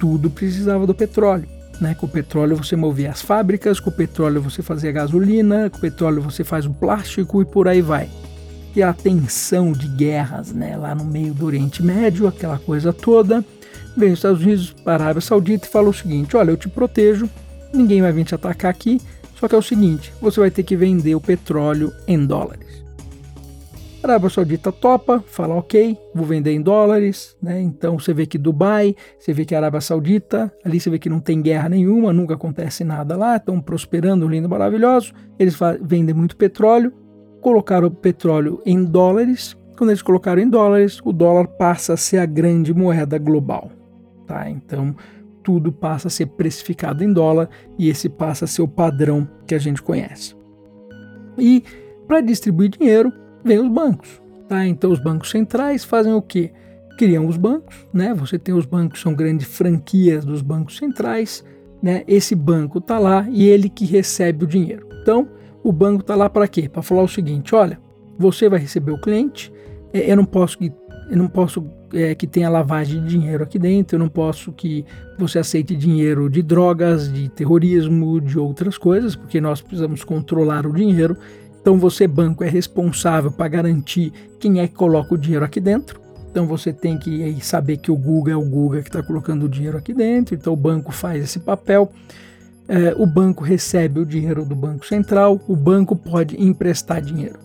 Tudo 0.00 0.28
precisava 0.28 0.86
do 0.86 0.94
petróleo. 0.94 1.46
Né? 1.80 1.94
Com 1.94 2.06
o 2.06 2.08
petróleo 2.08 2.56
você 2.56 2.76
movia 2.76 3.10
as 3.10 3.22
fábricas, 3.22 3.80
com 3.80 3.90
o 3.90 3.92
petróleo 3.92 4.42
você 4.42 4.62
fazia 4.62 4.92
gasolina, 4.92 5.70
com 5.70 5.78
o 5.78 5.80
petróleo 5.80 6.20
você 6.20 6.44
faz 6.44 6.66
o 6.66 6.70
plástico 6.70 7.40
e 7.40 7.44
por 7.44 7.66
aí 7.66 7.80
vai. 7.80 8.08
E 8.76 8.82
a 8.82 8.92
tensão 8.92 9.72
de 9.72 9.88
guerras 9.88 10.52
né? 10.52 10.76
lá 10.76 10.94
no 10.94 11.04
meio 11.04 11.32
do 11.32 11.46
Oriente 11.46 11.82
Médio, 11.82 12.28
aquela 12.28 12.58
coisa 12.58 12.92
toda. 12.92 13.44
Vem 13.96 14.12
os 14.12 14.18
Estados 14.18 14.42
Unidos 14.42 14.72
para 14.84 15.02
a 15.02 15.06
Arábia 15.06 15.20
Saudita 15.20 15.66
e 15.66 15.70
fala 15.70 15.88
o 15.88 15.94
seguinte: 15.94 16.36
olha, 16.36 16.50
eu 16.50 16.56
te 16.56 16.68
protejo, 16.68 17.28
ninguém 17.72 18.00
vai 18.00 18.12
vir 18.12 18.24
te 18.24 18.34
atacar 18.34 18.70
aqui, 18.70 19.00
só 19.38 19.48
que 19.48 19.54
é 19.54 19.58
o 19.58 19.62
seguinte: 19.62 20.12
você 20.20 20.38
vai 20.38 20.50
ter 20.50 20.62
que 20.62 20.76
vender 20.76 21.14
o 21.14 21.20
petróleo 21.20 21.92
em 22.06 22.24
dólares. 22.24 22.69
A 24.02 24.06
Arábia 24.06 24.30
Saudita 24.30 24.72
topa, 24.72 25.22
fala 25.26 25.54
ok, 25.54 25.96
vou 26.14 26.24
vender 26.24 26.52
em 26.52 26.62
dólares, 26.62 27.36
né? 27.40 27.60
Então 27.60 27.98
você 27.98 28.14
vê 28.14 28.24
que 28.24 28.38
Dubai, 28.38 28.96
você 29.18 29.30
vê 29.34 29.44
que 29.44 29.54
a 29.54 29.58
Arábia 29.58 29.82
Saudita, 29.82 30.50
ali 30.64 30.80
você 30.80 30.88
vê 30.88 30.98
que 30.98 31.10
não 31.10 31.20
tem 31.20 31.42
guerra 31.42 31.68
nenhuma, 31.68 32.10
nunca 32.10 32.32
acontece 32.32 32.82
nada 32.82 33.14
lá, 33.14 33.36
estão 33.36 33.60
prosperando, 33.60 34.26
lindo, 34.26 34.48
maravilhoso. 34.48 35.12
Eles 35.38 35.54
vendem 35.82 36.14
muito 36.14 36.34
petróleo, 36.34 36.94
colocaram 37.42 37.88
o 37.88 37.90
petróleo 37.90 38.62
em 38.64 38.82
dólares. 38.82 39.54
Quando 39.76 39.90
eles 39.90 40.02
colocaram 40.02 40.40
em 40.40 40.48
dólares, 40.48 40.98
o 41.04 41.12
dólar 41.12 41.46
passa 41.46 41.92
a 41.92 41.96
ser 41.96 42.18
a 42.18 42.26
grande 42.26 42.72
moeda 42.72 43.18
global, 43.18 43.70
tá? 44.26 44.48
Então 44.48 44.96
tudo 45.42 45.70
passa 45.70 46.08
a 46.08 46.10
ser 46.10 46.26
precificado 46.26 47.04
em 47.04 47.12
dólar 47.12 47.50
e 47.78 47.90
esse 47.90 48.08
passa 48.08 48.46
a 48.46 48.48
ser 48.48 48.62
o 48.62 48.68
padrão 48.68 49.28
que 49.46 49.54
a 49.54 49.58
gente 49.58 49.82
conhece. 49.82 50.34
E 51.38 51.62
para 52.06 52.22
distribuir 52.22 52.70
dinheiro, 52.70 53.12
vem 53.44 53.58
os 53.58 53.68
bancos. 53.68 54.20
Tá? 54.48 54.66
Então 54.66 54.90
os 54.90 54.98
bancos 54.98 55.30
centrais 55.30 55.84
fazem 55.84 56.12
o 56.12 56.22
quê? 56.22 56.50
Criam 56.98 57.26
os 57.26 57.36
bancos, 57.36 57.86
né? 57.92 58.12
Você 58.14 58.38
tem 58.38 58.54
os 58.54 58.66
bancos, 58.66 59.00
são 59.00 59.14
grandes 59.14 59.46
franquias 59.46 60.24
dos 60.24 60.42
bancos 60.42 60.76
centrais, 60.76 61.44
né? 61.82 62.02
Esse 62.06 62.34
banco 62.34 62.78
está 62.78 62.98
lá 62.98 63.26
e 63.30 63.48
ele 63.48 63.68
que 63.68 63.86
recebe 63.86 64.44
o 64.44 64.48
dinheiro. 64.48 64.86
Então, 65.00 65.28
o 65.62 65.72
banco 65.72 66.02
está 66.02 66.14
lá 66.14 66.28
para 66.28 66.48
quê? 66.48 66.68
Para 66.68 66.82
falar 66.82 67.02
o 67.02 67.08
seguinte: 67.08 67.54
olha, 67.54 67.80
você 68.18 68.48
vai 68.48 68.58
receber 68.58 68.92
o 68.92 69.00
cliente, 69.00 69.52
é, 69.92 70.10
eu 70.10 70.16
não 70.16 70.24
posso 70.24 70.58
que 70.58 70.72
eu 71.10 71.16
não 71.16 71.26
posso 71.26 71.66
é, 71.92 72.14
que 72.14 72.26
tenha 72.26 72.48
lavagem 72.48 73.02
de 73.02 73.08
dinheiro 73.08 73.42
aqui 73.42 73.58
dentro, 73.58 73.96
eu 73.96 73.98
não 73.98 74.08
posso 74.08 74.52
que 74.52 74.84
você 75.18 75.40
aceite 75.40 75.74
dinheiro 75.74 76.30
de 76.30 76.40
drogas, 76.40 77.12
de 77.12 77.28
terrorismo, 77.28 78.20
de 78.20 78.38
outras 78.38 78.78
coisas, 78.78 79.16
porque 79.16 79.40
nós 79.40 79.60
precisamos 79.60 80.04
controlar 80.04 80.66
o 80.66 80.72
dinheiro. 80.72 81.16
Então 81.60 81.78
você, 81.78 82.06
banco, 82.06 82.42
é 82.42 82.48
responsável 82.48 83.30
para 83.30 83.48
garantir 83.48 84.12
quem 84.38 84.60
é 84.60 84.66
que 84.66 84.74
coloca 84.74 85.14
o 85.14 85.18
dinheiro 85.18 85.44
aqui 85.44 85.60
dentro. 85.60 86.00
Então 86.30 86.46
você 86.46 86.72
tem 86.72 86.96
que 86.96 87.36
saber 87.44 87.78
que 87.78 87.90
o 87.90 87.96
Google 87.96 88.32
é 88.32 88.36
o 88.36 88.44
Google 88.44 88.82
que 88.82 88.88
está 88.88 89.02
colocando 89.02 89.44
o 89.44 89.48
dinheiro 89.48 89.76
aqui 89.76 89.92
dentro. 89.92 90.34
Então 90.34 90.52
o 90.52 90.56
banco 90.56 90.92
faz 90.92 91.22
esse 91.22 91.40
papel. 91.40 91.90
É, 92.68 92.94
o 92.96 93.04
banco 93.04 93.42
recebe 93.42 94.00
o 94.00 94.06
dinheiro 94.06 94.44
do 94.44 94.54
Banco 94.54 94.86
Central. 94.86 95.40
O 95.48 95.56
banco 95.56 95.96
pode 95.96 96.40
emprestar 96.40 97.02
dinheiro. 97.02 97.38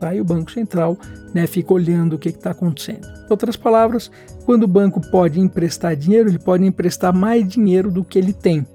Tá? 0.00 0.12
E 0.12 0.20
o 0.20 0.24
Banco 0.24 0.50
Central 0.50 0.98
né, 1.32 1.46
fica 1.46 1.72
olhando 1.72 2.14
o 2.14 2.18
que 2.18 2.30
está 2.30 2.50
acontecendo. 2.50 3.06
Em 3.06 3.30
outras 3.30 3.56
palavras, 3.56 4.10
quando 4.44 4.64
o 4.64 4.68
banco 4.68 5.00
pode 5.12 5.38
emprestar 5.38 5.94
dinheiro, 5.94 6.28
ele 6.28 6.40
pode 6.40 6.66
emprestar 6.66 7.14
mais 7.14 7.46
dinheiro 7.46 7.88
do 7.92 8.02
que 8.02 8.18
ele 8.18 8.32
tem. 8.32 8.66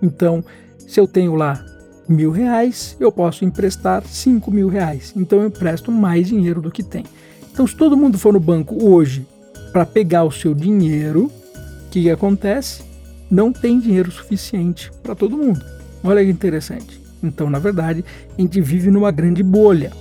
Então, 0.00 0.44
se 0.78 1.00
eu 1.00 1.08
tenho 1.08 1.34
lá 1.34 1.64
mil 2.08 2.30
reais, 2.30 2.96
eu 3.00 3.10
posso 3.10 3.44
emprestar 3.44 4.04
cinco 4.06 4.50
mil 4.50 4.68
reais. 4.68 5.12
Então 5.16 5.40
eu 5.40 5.48
empresto 5.48 5.90
mais 5.90 6.28
dinheiro 6.28 6.60
do 6.60 6.70
que 6.70 6.82
tem. 6.82 7.04
Então, 7.52 7.66
se 7.68 7.76
todo 7.76 7.96
mundo 7.96 8.18
for 8.18 8.32
no 8.32 8.40
banco 8.40 8.84
hoje 8.84 9.24
para 9.72 9.86
pegar 9.86 10.24
o 10.24 10.32
seu 10.32 10.52
dinheiro, 10.52 11.26
o 11.26 11.90
que, 11.90 12.02
que 12.02 12.10
acontece? 12.10 12.82
Não 13.30 13.52
tem 13.52 13.78
dinheiro 13.78 14.10
suficiente 14.10 14.90
para 15.02 15.14
todo 15.14 15.36
mundo. 15.36 15.64
Olha 16.02 16.24
que 16.24 16.30
interessante. 16.30 17.00
Então, 17.22 17.48
na 17.48 17.60
verdade, 17.60 18.04
a 18.36 18.40
gente 18.40 18.60
vive 18.60 18.90
numa 18.90 19.12
grande 19.12 19.42
bolha. 19.42 19.92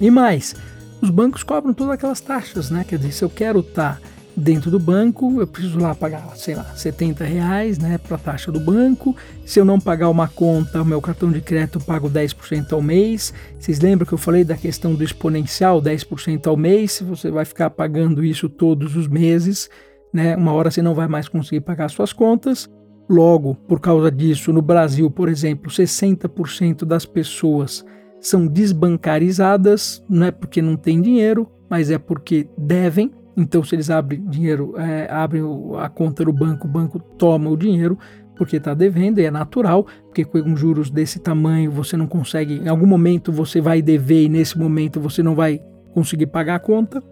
E 0.00 0.10
mais, 0.10 0.54
os 1.02 1.10
bancos 1.10 1.42
cobram 1.42 1.74
todas 1.74 1.94
aquelas 1.94 2.20
taxas, 2.20 2.70
né? 2.70 2.84
Quer 2.88 2.98
dizer, 2.98 3.12
se 3.12 3.24
eu 3.24 3.30
quero 3.30 3.58
estar 3.58 4.00
tá 4.00 4.13
dentro 4.36 4.70
do 4.70 4.78
banco, 4.78 5.40
eu 5.40 5.46
preciso 5.46 5.78
lá 5.78 5.94
pagar, 5.94 6.36
sei 6.36 6.54
lá, 6.54 6.64
70 6.64 7.24
reais, 7.24 7.78
né, 7.78 7.98
para 7.98 8.16
a 8.16 8.18
taxa 8.18 8.50
do 8.50 8.58
banco. 8.58 9.16
Se 9.44 9.60
eu 9.60 9.64
não 9.64 9.78
pagar 9.78 10.08
uma 10.08 10.26
conta, 10.28 10.82
o 10.82 10.84
meu 10.84 11.00
cartão 11.00 11.30
de 11.30 11.40
crédito 11.40 11.78
eu 11.78 11.84
pago 11.84 12.10
10% 12.10 12.72
ao 12.72 12.82
mês. 12.82 13.32
Vocês 13.58 13.80
lembram 13.80 14.06
que 14.06 14.12
eu 14.12 14.18
falei 14.18 14.44
da 14.44 14.56
questão 14.56 14.94
do 14.94 15.04
exponencial, 15.04 15.80
10% 15.80 16.46
ao 16.46 16.56
mês? 16.56 17.02
Você 17.06 17.30
vai 17.30 17.44
ficar 17.44 17.70
pagando 17.70 18.24
isso 18.24 18.48
todos 18.48 18.96
os 18.96 19.06
meses, 19.06 19.70
né? 20.12 20.36
Uma 20.36 20.52
hora 20.52 20.70
você 20.70 20.82
não 20.82 20.94
vai 20.94 21.06
mais 21.06 21.28
conseguir 21.28 21.60
pagar 21.60 21.88
suas 21.88 22.12
contas. 22.12 22.68
Logo, 23.08 23.54
por 23.54 23.80
causa 23.80 24.10
disso, 24.10 24.52
no 24.52 24.62
Brasil, 24.62 25.10
por 25.10 25.28
exemplo, 25.28 25.70
60% 25.70 26.84
das 26.84 27.04
pessoas 27.04 27.84
são 28.18 28.46
desbancarizadas, 28.46 30.02
não 30.08 30.26
é 30.26 30.30
porque 30.30 30.62
não 30.62 30.76
tem 30.76 31.02
dinheiro, 31.02 31.46
mas 31.68 31.90
é 31.90 31.98
porque 31.98 32.48
devem. 32.56 33.12
Então, 33.36 33.64
se 33.64 33.74
eles 33.74 33.90
abrem 33.90 34.24
dinheiro, 34.26 34.74
é, 34.76 35.10
abrem 35.10 35.42
a 35.78 35.88
conta 35.88 36.24
do 36.24 36.32
banco, 36.32 36.66
o 36.66 36.70
banco 36.70 36.98
toma 36.98 37.50
o 37.50 37.56
dinheiro 37.56 37.98
porque 38.36 38.56
está 38.56 38.74
devendo, 38.74 39.20
e 39.20 39.24
é 39.24 39.30
natural, 39.30 39.86
porque 40.06 40.24
com 40.24 40.56
juros 40.56 40.90
desse 40.90 41.20
tamanho 41.20 41.70
você 41.70 41.96
não 41.96 42.06
consegue, 42.06 42.54
em 42.54 42.68
algum 42.68 42.86
momento 42.86 43.30
você 43.30 43.60
vai 43.60 43.80
dever 43.80 44.24
e 44.24 44.28
nesse 44.28 44.58
momento 44.58 45.00
você 45.00 45.22
não 45.22 45.34
vai 45.34 45.60
conseguir 45.92 46.26
pagar 46.26 46.56
a 46.56 46.58
conta 46.58 47.02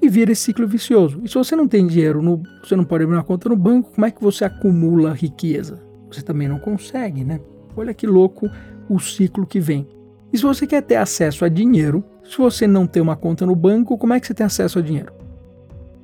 e 0.00 0.08
vira 0.08 0.32
esse 0.32 0.42
ciclo 0.42 0.66
vicioso. 0.66 1.20
E 1.22 1.28
se 1.28 1.34
você 1.34 1.54
não 1.54 1.68
tem 1.68 1.86
dinheiro, 1.86 2.20
no, 2.20 2.42
você 2.62 2.74
não 2.74 2.84
pode 2.84 3.04
abrir 3.04 3.14
uma 3.14 3.22
conta 3.22 3.48
no 3.48 3.56
banco, 3.56 3.92
como 3.94 4.04
é 4.04 4.10
que 4.10 4.22
você 4.22 4.44
acumula 4.44 5.12
riqueza? 5.12 5.80
Você 6.10 6.22
também 6.22 6.48
não 6.48 6.58
consegue, 6.58 7.24
né? 7.24 7.40
Olha 7.76 7.94
que 7.94 8.06
louco 8.06 8.50
o 8.88 8.98
ciclo 8.98 9.46
que 9.46 9.60
vem. 9.60 9.86
E 10.32 10.38
se 10.38 10.42
você 10.42 10.66
quer 10.66 10.82
ter 10.82 10.96
acesso 10.96 11.44
a 11.44 11.48
dinheiro, 11.48 12.04
se 12.24 12.36
você 12.36 12.66
não 12.66 12.86
tem 12.86 13.00
uma 13.02 13.14
conta 13.14 13.46
no 13.46 13.54
banco, 13.54 13.96
como 13.96 14.12
é 14.12 14.18
que 14.18 14.26
você 14.26 14.34
tem 14.34 14.44
acesso 14.44 14.78
a 14.78 14.82
dinheiro? 14.82 15.21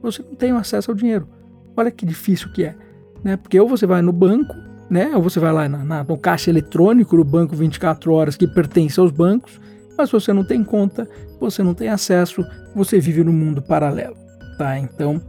Você 0.03 0.23
não 0.23 0.35
tem 0.35 0.51
acesso 0.53 0.91
ao 0.91 0.97
dinheiro. 0.97 1.29
Olha 1.77 1.91
que 1.91 2.05
difícil 2.05 2.51
que 2.53 2.65
é, 2.65 2.75
né? 3.23 3.37
Porque 3.37 3.59
ou 3.59 3.69
você 3.69 3.87
vai 3.87 4.03
no 4.03 4.13
banco, 4.13 4.55
né? 4.91 5.15
Ou 5.15 5.23
você 5.23 5.39
vai 5.39 5.53
lá 5.53 5.69
na, 5.69 5.85
na, 5.85 6.05
no 6.05 6.19
caixa 6.19 6.51
eletrônico 6.51 7.17
do 7.17 7.25
banco 7.25 7.55
24 7.55 8.13
horas 8.13 8.37
que 8.37 8.47
pertence 8.47 8.99
aos 8.99 9.11
bancos, 9.11 9.61
mas 9.97 10.11
você 10.11 10.33
não 10.33 10.45
tem 10.45 10.65
conta, 10.65 11.09
você 11.41 11.63
não 11.63 11.75
tem 11.75 11.89
acesso, 11.89 12.45
você 12.75 12.99
vive 12.99 13.23
no 13.23 13.33
mundo 13.33 13.63
paralelo, 13.63 14.17
tá? 14.57 14.79
Então, 14.79 15.21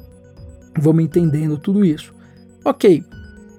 vamos 0.77 1.03
entendendo 1.03 1.57
tudo 1.57 1.85
isso. 1.85 2.13
Ok, 2.63 3.03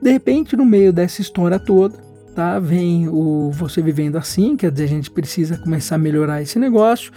de 0.01 0.11
repente, 0.11 0.57
no 0.57 0.65
meio 0.65 0.93
dessa 0.93 1.21
história 1.21 1.59
toda, 1.59 1.99
tá? 2.35 2.59
Vem 2.59 3.09
o 3.09 3.51
você 3.51 3.83
vivendo 3.83 4.17
assim, 4.17 4.57
quer 4.57 4.71
dizer, 4.71 4.85
a 4.85 4.89
gente 4.89 5.11
precisa 5.11 5.59
começar 5.59 5.97
a 5.97 5.99
melhorar 5.99 6.41
esse 6.41 6.59
negócio. 6.59 7.13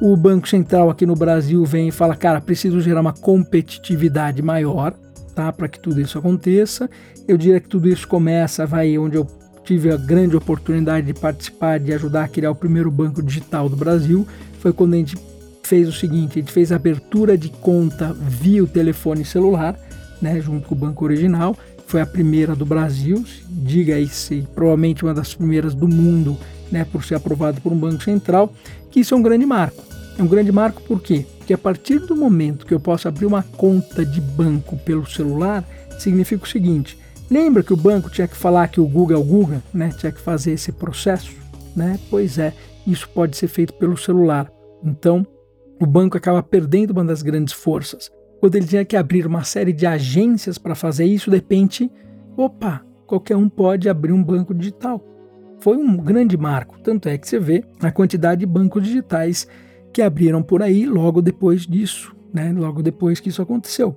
O 0.00 0.16
Banco 0.16 0.48
Central 0.48 0.90
aqui 0.90 1.04
no 1.04 1.16
Brasil 1.16 1.64
vem 1.64 1.88
e 1.88 1.92
fala, 1.92 2.14
cara, 2.14 2.40
preciso 2.40 2.80
gerar 2.80 3.00
uma 3.00 3.12
competitividade 3.12 4.40
maior, 4.40 4.94
tá? 5.34 5.52
Para 5.52 5.68
que 5.68 5.80
tudo 5.80 6.00
isso 6.00 6.16
aconteça. 6.16 6.88
Eu 7.26 7.36
diria 7.36 7.58
que 7.58 7.68
tudo 7.68 7.88
isso 7.88 8.06
começa, 8.06 8.64
vai 8.64 8.96
onde 8.96 9.16
eu 9.16 9.26
tive 9.64 9.90
a 9.90 9.96
grande 9.96 10.36
oportunidade 10.36 11.06
de 11.08 11.14
participar, 11.14 11.80
de 11.80 11.92
ajudar 11.92 12.24
a 12.24 12.28
criar 12.28 12.50
o 12.52 12.54
primeiro 12.54 12.90
banco 12.90 13.20
digital 13.20 13.68
do 13.68 13.76
Brasil. 13.76 14.26
Foi 14.60 14.72
quando 14.72 14.94
a 14.94 14.98
gente 14.98 15.16
fez 15.64 15.88
o 15.88 15.92
seguinte, 15.92 16.38
a 16.38 16.40
gente 16.42 16.52
fez 16.52 16.70
a 16.70 16.76
abertura 16.76 17.36
de 17.36 17.48
conta 17.48 18.12
via 18.12 18.62
o 18.62 18.68
telefone 18.68 19.24
celular, 19.24 19.76
né, 20.22 20.40
junto 20.40 20.68
com 20.68 20.74
o 20.74 20.78
banco 20.78 21.04
original 21.04 21.56
foi 21.88 22.02
a 22.02 22.06
primeira 22.06 22.54
do 22.54 22.66
Brasil, 22.66 23.24
diga 23.48 23.94
aí 23.94 24.06
se 24.06 24.46
provavelmente 24.54 25.02
uma 25.02 25.14
das 25.14 25.32
primeiras 25.32 25.74
do 25.74 25.88
mundo, 25.88 26.36
né, 26.70 26.84
por 26.84 27.02
ser 27.02 27.14
aprovado 27.14 27.62
por 27.62 27.72
um 27.72 27.78
banco 27.78 28.04
central, 28.04 28.52
que 28.90 29.00
isso 29.00 29.14
é 29.14 29.16
um 29.16 29.22
grande 29.22 29.46
marco. 29.46 29.87
É 30.18 30.22
um 30.22 30.26
grande 30.26 30.50
marco 30.50 30.82
por 30.82 31.00
quê? 31.00 31.24
Porque 31.38 31.54
a 31.54 31.58
partir 31.58 32.00
do 32.00 32.16
momento 32.16 32.66
que 32.66 32.74
eu 32.74 32.80
posso 32.80 33.06
abrir 33.06 33.24
uma 33.24 33.42
conta 33.42 34.04
de 34.04 34.20
banco 34.20 34.76
pelo 34.78 35.06
celular, 35.06 35.64
significa 35.98 36.44
o 36.44 36.48
seguinte: 36.48 36.98
lembra 37.30 37.62
que 37.62 37.72
o 37.72 37.76
banco 37.76 38.10
tinha 38.10 38.26
que 38.26 38.36
falar 38.36 38.66
que 38.68 38.80
o 38.80 38.86
Google 38.86 39.16
é 39.16 39.20
o 39.20 39.24
Google, 39.24 39.62
né? 39.72 39.90
Tinha 39.96 40.10
que 40.10 40.20
fazer 40.20 40.52
esse 40.52 40.72
processo, 40.72 41.32
né? 41.76 41.98
Pois 42.10 42.36
é, 42.36 42.52
isso 42.84 43.08
pode 43.08 43.36
ser 43.36 43.46
feito 43.46 43.72
pelo 43.74 43.96
celular. 43.96 44.50
Então, 44.84 45.24
o 45.80 45.86
banco 45.86 46.16
acaba 46.16 46.42
perdendo 46.42 46.90
uma 46.90 47.04
das 47.04 47.22
grandes 47.22 47.54
forças 47.54 48.10
quando 48.40 48.54
ele 48.54 48.66
tinha 48.66 48.84
que 48.84 48.96
abrir 48.96 49.26
uma 49.26 49.42
série 49.42 49.72
de 49.72 49.86
agências 49.86 50.58
para 50.58 50.74
fazer 50.74 51.04
isso, 51.04 51.30
de 51.30 51.36
repente, 51.36 51.90
opa, 52.36 52.84
qualquer 53.06 53.36
um 53.36 53.48
pode 53.48 53.88
abrir 53.88 54.12
um 54.12 54.22
banco 54.22 54.54
digital. 54.54 55.02
Foi 55.60 55.76
um 55.76 55.96
grande 55.96 56.36
marco, 56.36 56.78
tanto 56.78 57.08
é 57.08 57.18
que 57.18 57.28
você 57.28 57.38
vê 57.38 57.64
a 57.80 57.90
quantidade 57.90 58.40
de 58.40 58.46
bancos 58.46 58.84
digitais 58.84 59.48
que 59.92 60.02
abriram 60.02 60.42
por 60.42 60.62
aí 60.62 60.86
logo 60.86 61.20
depois 61.20 61.66
disso, 61.66 62.14
né? 62.32 62.52
logo 62.52 62.82
depois 62.82 63.20
que 63.20 63.28
isso 63.28 63.42
aconteceu. 63.42 63.96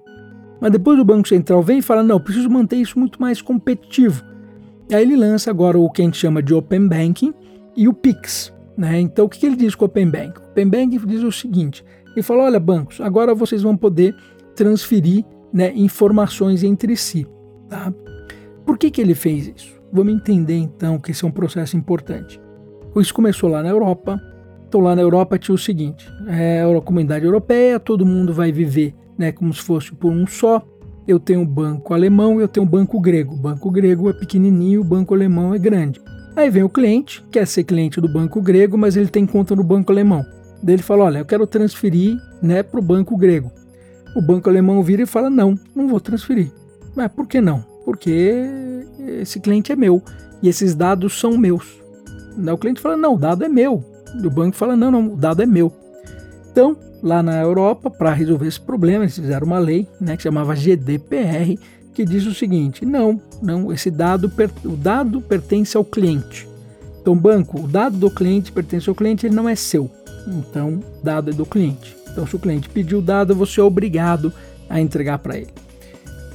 Mas 0.59 0.71
depois 0.71 0.99
o 0.99 1.03
Banco 1.03 1.27
Central 1.27 1.63
vem 1.63 1.79
e 1.79 1.81
fala: 1.81 2.03
não, 2.03 2.19
preciso 2.19 2.49
manter 2.49 2.77
isso 2.77 2.99
muito 2.99 3.19
mais 3.19 3.41
competitivo. 3.41 4.23
E 4.89 4.95
aí 4.95 5.03
ele 5.03 5.15
lança 5.15 5.49
agora 5.49 5.79
o 5.79 5.89
que 5.89 6.01
a 6.01 6.05
gente 6.05 6.17
chama 6.17 6.43
de 6.43 6.53
Open 6.53 6.87
Banking 6.87 7.33
e 7.75 7.87
o 7.87 7.93
Pix. 7.93 8.53
Né? 8.77 8.99
Então 8.99 9.25
o 9.25 9.29
que 9.29 9.45
ele 9.45 9.55
diz 9.55 9.73
com 9.73 9.85
o 9.85 9.87
Open 9.87 10.09
Banking? 10.09 10.39
O 10.39 10.51
Open 10.51 10.67
Banking 10.67 10.99
diz 11.07 11.23
o 11.23 11.31
seguinte: 11.31 11.83
ele 12.11 12.21
falou: 12.21 12.43
olha, 12.43 12.59
bancos, 12.59 13.01
agora 13.01 13.33
vocês 13.33 13.63
vão 13.63 13.75
poder 13.75 14.15
transferir 14.55 15.25
né, 15.51 15.73
informações 15.75 16.63
entre 16.63 16.95
si. 16.95 17.27
Tá? 17.67 17.91
Por 18.65 18.77
que, 18.77 18.91
que 18.91 19.01
ele 19.01 19.15
fez 19.15 19.51
isso? 19.55 19.81
Vamos 19.91 20.13
entender 20.13 20.55
então 20.55 20.99
que 20.99 21.11
esse 21.11 21.25
é 21.25 21.27
um 21.27 21.31
processo 21.31 21.75
importante. 21.75 22.39
Isso 22.95 23.13
começou 23.13 23.49
lá 23.49 23.63
na 23.63 23.69
Europa. 23.69 24.21
Então, 24.71 24.79
lá 24.79 24.95
na 24.95 25.01
Europa 25.01 25.37
tinha 25.37 25.53
o 25.53 25.57
seguinte: 25.57 26.09
é 26.29 26.63
a 26.63 26.79
comunidade 26.79 27.25
europeia, 27.25 27.77
todo 27.77 28.05
mundo 28.05 28.33
vai 28.33 28.53
viver 28.53 28.95
né, 29.17 29.29
como 29.29 29.53
se 29.53 29.61
fosse 29.61 29.93
por 29.93 30.09
um 30.09 30.25
só. 30.25 30.65
Eu 31.05 31.19
tenho 31.19 31.41
o 31.41 31.45
banco 31.45 31.93
alemão 31.93 32.39
eu 32.39 32.47
tenho 32.47 32.65
o 32.65 32.69
banco 32.69 32.97
grego. 33.01 33.33
O 33.33 33.37
banco 33.37 33.69
grego 33.69 34.09
é 34.09 34.13
pequenininho, 34.13 34.79
o 34.79 34.83
banco 34.85 35.13
alemão 35.13 35.53
é 35.53 35.59
grande. 35.59 35.99
Aí 36.37 36.49
vem 36.49 36.63
o 36.63 36.69
cliente, 36.69 37.21
quer 37.29 37.45
ser 37.45 37.65
cliente 37.65 37.99
do 37.99 38.07
banco 38.07 38.41
grego, 38.41 38.77
mas 38.77 38.95
ele 38.95 39.09
tem 39.09 39.25
conta 39.25 39.53
no 39.57 39.63
banco 39.63 39.91
alemão. 39.91 40.23
Daí 40.63 40.75
ele 40.75 40.83
fala: 40.83 41.03
Olha, 41.03 41.17
eu 41.17 41.25
quero 41.25 41.45
transferir 41.45 42.15
né, 42.41 42.63
para 42.63 42.79
o 42.79 42.83
banco 42.83 43.17
grego. 43.17 43.51
O 44.15 44.21
banco 44.21 44.49
alemão 44.49 44.81
vira 44.81 45.01
e 45.01 45.05
fala: 45.05 45.29
Não, 45.29 45.59
não 45.75 45.89
vou 45.89 45.99
transferir. 45.99 46.49
Mas 46.95 47.11
por 47.11 47.27
que 47.27 47.41
não? 47.41 47.59
Porque 47.83 48.41
esse 49.19 49.37
cliente 49.41 49.73
é 49.73 49.75
meu 49.75 50.01
e 50.41 50.47
esses 50.47 50.73
dados 50.73 51.19
são 51.19 51.37
meus. 51.37 51.83
Daí 52.37 52.55
o 52.55 52.57
cliente 52.57 52.79
fala: 52.79 52.95
Não, 52.95 53.15
o 53.15 53.19
dado 53.19 53.43
é 53.43 53.49
meu. 53.49 53.90
O 54.15 54.29
banco 54.29 54.55
fala: 54.55 54.75
Não, 54.75 54.91
não, 54.91 55.13
o 55.13 55.17
dado 55.17 55.41
é 55.41 55.45
meu. 55.45 55.71
Então, 56.51 56.75
lá 57.01 57.23
na 57.23 57.41
Europa, 57.41 57.89
para 57.89 58.13
resolver 58.13 58.47
esse 58.47 58.59
problema, 58.59 59.03
eles 59.03 59.15
fizeram 59.15 59.47
uma 59.47 59.59
lei 59.59 59.87
né, 59.99 60.15
que 60.15 60.23
chamava 60.23 60.55
GDPR, 60.55 61.57
que 61.93 62.05
diz 62.05 62.25
o 62.25 62.33
seguinte: 62.33 62.85
não, 62.85 63.19
não, 63.41 63.71
esse 63.71 63.89
dado, 63.89 64.31
o 64.65 64.75
dado 64.75 65.21
pertence 65.21 65.75
ao 65.75 65.83
cliente. 65.83 66.47
Então, 67.01 67.15
banco, 67.15 67.59
o 67.59 67.67
dado 67.67 67.97
do 67.97 68.11
cliente 68.11 68.51
pertence 68.51 68.87
ao 68.87 68.95
cliente, 68.95 69.25
ele 69.25 69.35
não 69.35 69.49
é 69.49 69.55
seu. 69.55 69.89
Então, 70.27 70.83
dado 71.03 71.31
é 71.31 71.33
do 71.33 71.45
cliente. 71.45 71.95
Então, 72.11 72.27
se 72.27 72.35
o 72.35 72.39
cliente 72.39 72.69
pediu 72.69 72.99
o 72.99 73.01
dado, 73.01 73.33
você 73.33 73.59
é 73.59 73.63
obrigado 73.63 74.31
a 74.69 74.79
entregar 74.79 75.17
para 75.17 75.37
ele. 75.37 75.49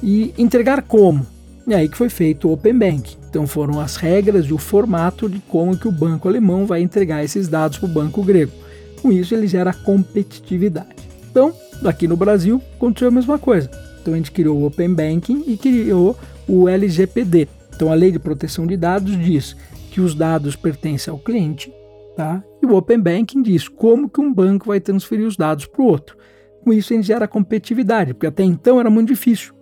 E 0.03 0.33
entregar 0.37 0.81
como? 0.81 1.25
É 1.67 1.75
aí 1.75 1.89
que 1.89 1.97
foi 1.97 2.09
feito 2.09 2.47
o 2.47 2.53
Open 2.53 2.77
Bank. 2.77 3.17
Então 3.29 3.45
foram 3.45 3.79
as 3.79 3.95
regras 3.95 4.45
e 4.45 4.53
o 4.53 4.57
formato 4.57 5.29
de 5.29 5.39
como 5.39 5.77
que 5.77 5.87
o 5.87 5.91
banco 5.91 6.27
alemão 6.27 6.65
vai 6.65 6.81
entregar 6.81 7.23
esses 7.23 7.47
dados 7.47 7.77
para 7.77 7.87
o 7.87 7.91
banco 7.91 8.23
grego. 8.23 8.53
Com 9.01 9.11
isso 9.11 9.35
ele 9.35 9.47
gera 9.47 9.73
competitividade. 9.73 11.07
Então, 11.29 11.53
aqui 11.85 12.07
no 12.07 12.17
Brasil 12.17 12.61
aconteceu 12.75 13.09
a 13.09 13.11
mesma 13.11 13.37
coisa. 13.37 13.69
Então 14.01 14.13
a 14.13 14.17
gente 14.17 14.31
criou 14.31 14.57
o 14.57 14.65
Open 14.65 14.93
Banking 14.93 15.43
e 15.45 15.57
criou 15.57 16.17
o 16.47 16.69
LGPD. 16.69 17.47
Então 17.75 17.91
a 17.91 17.95
Lei 17.95 18.11
de 18.11 18.19
Proteção 18.19 18.65
de 18.65 18.77
Dados 18.77 19.17
diz 19.17 19.55
que 19.91 20.01
os 20.01 20.15
dados 20.15 20.55
pertencem 20.55 21.11
ao 21.11 21.19
cliente 21.19 21.71
Tá? 22.17 22.43
E 22.63 22.65
o 22.65 22.73
Open 22.73 22.99
Banking 22.99 23.43
diz 23.43 23.67
como 23.67 24.09
que 24.09 24.19
um 24.19 24.33
banco 24.33 24.65
vai 24.65 24.79
transferir 24.79 25.27
os 25.27 25.37
dados 25.37 25.67
para 25.67 25.83
o 25.83 25.85
outro. 25.85 26.17
Com 26.63 26.73
isso, 26.73 26.91
a 26.91 26.95
gente 26.95 27.05
gera 27.05 27.27
competitividade, 27.27 28.15
porque 28.15 28.25
até 28.25 28.43
então 28.43 28.79
era 28.79 28.89
muito 28.89 29.09
difícil 29.09 29.53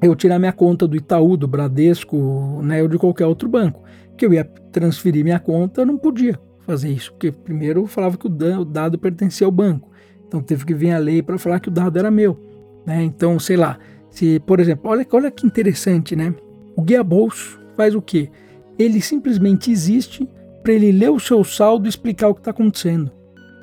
eu 0.00 0.14
tirar 0.14 0.38
minha 0.38 0.52
conta 0.52 0.86
do 0.86 0.96
Itaú, 0.96 1.36
do 1.36 1.48
Bradesco, 1.48 2.60
né, 2.62 2.82
ou 2.82 2.88
de 2.88 2.98
qualquer 2.98 3.26
outro 3.26 3.48
banco. 3.48 3.82
Que 4.16 4.26
eu 4.26 4.32
ia 4.32 4.44
transferir 4.72 5.24
minha 5.24 5.38
conta, 5.38 5.82
eu 5.82 5.86
não 5.86 5.96
podia 5.96 6.38
fazer 6.60 6.90
isso, 6.90 7.12
porque 7.12 7.32
primeiro 7.32 7.80
eu 7.80 7.86
falava 7.86 8.16
que 8.16 8.26
o 8.26 8.64
dado 8.64 8.98
pertencia 8.98 9.46
ao 9.46 9.50
banco. 9.50 9.90
Então 10.26 10.42
teve 10.42 10.64
que 10.64 10.74
vir 10.74 10.92
a 10.92 10.98
lei 10.98 11.22
para 11.22 11.38
falar 11.38 11.60
que 11.60 11.68
o 11.68 11.72
dado 11.72 11.98
era 11.98 12.10
meu. 12.10 12.38
Né? 12.84 13.02
Então, 13.02 13.38
sei 13.38 13.56
lá, 13.56 13.78
se, 14.10 14.40
por 14.40 14.60
exemplo, 14.60 14.90
olha, 14.90 15.06
olha 15.12 15.30
que 15.30 15.46
interessante, 15.46 16.14
né? 16.14 16.34
O 16.76 16.82
guia 16.82 17.02
bolso 17.02 17.58
faz 17.76 17.94
o 17.94 18.02
quê? 18.02 18.30
Ele 18.78 19.00
simplesmente 19.00 19.70
existe 19.70 20.28
para 20.62 20.72
ele 20.72 20.92
ler 20.92 21.10
o 21.10 21.18
seu 21.18 21.42
saldo 21.42 21.86
e 21.86 21.88
explicar 21.88 22.28
o 22.28 22.34
que 22.34 22.40
está 22.40 22.50
acontecendo. 22.50 23.10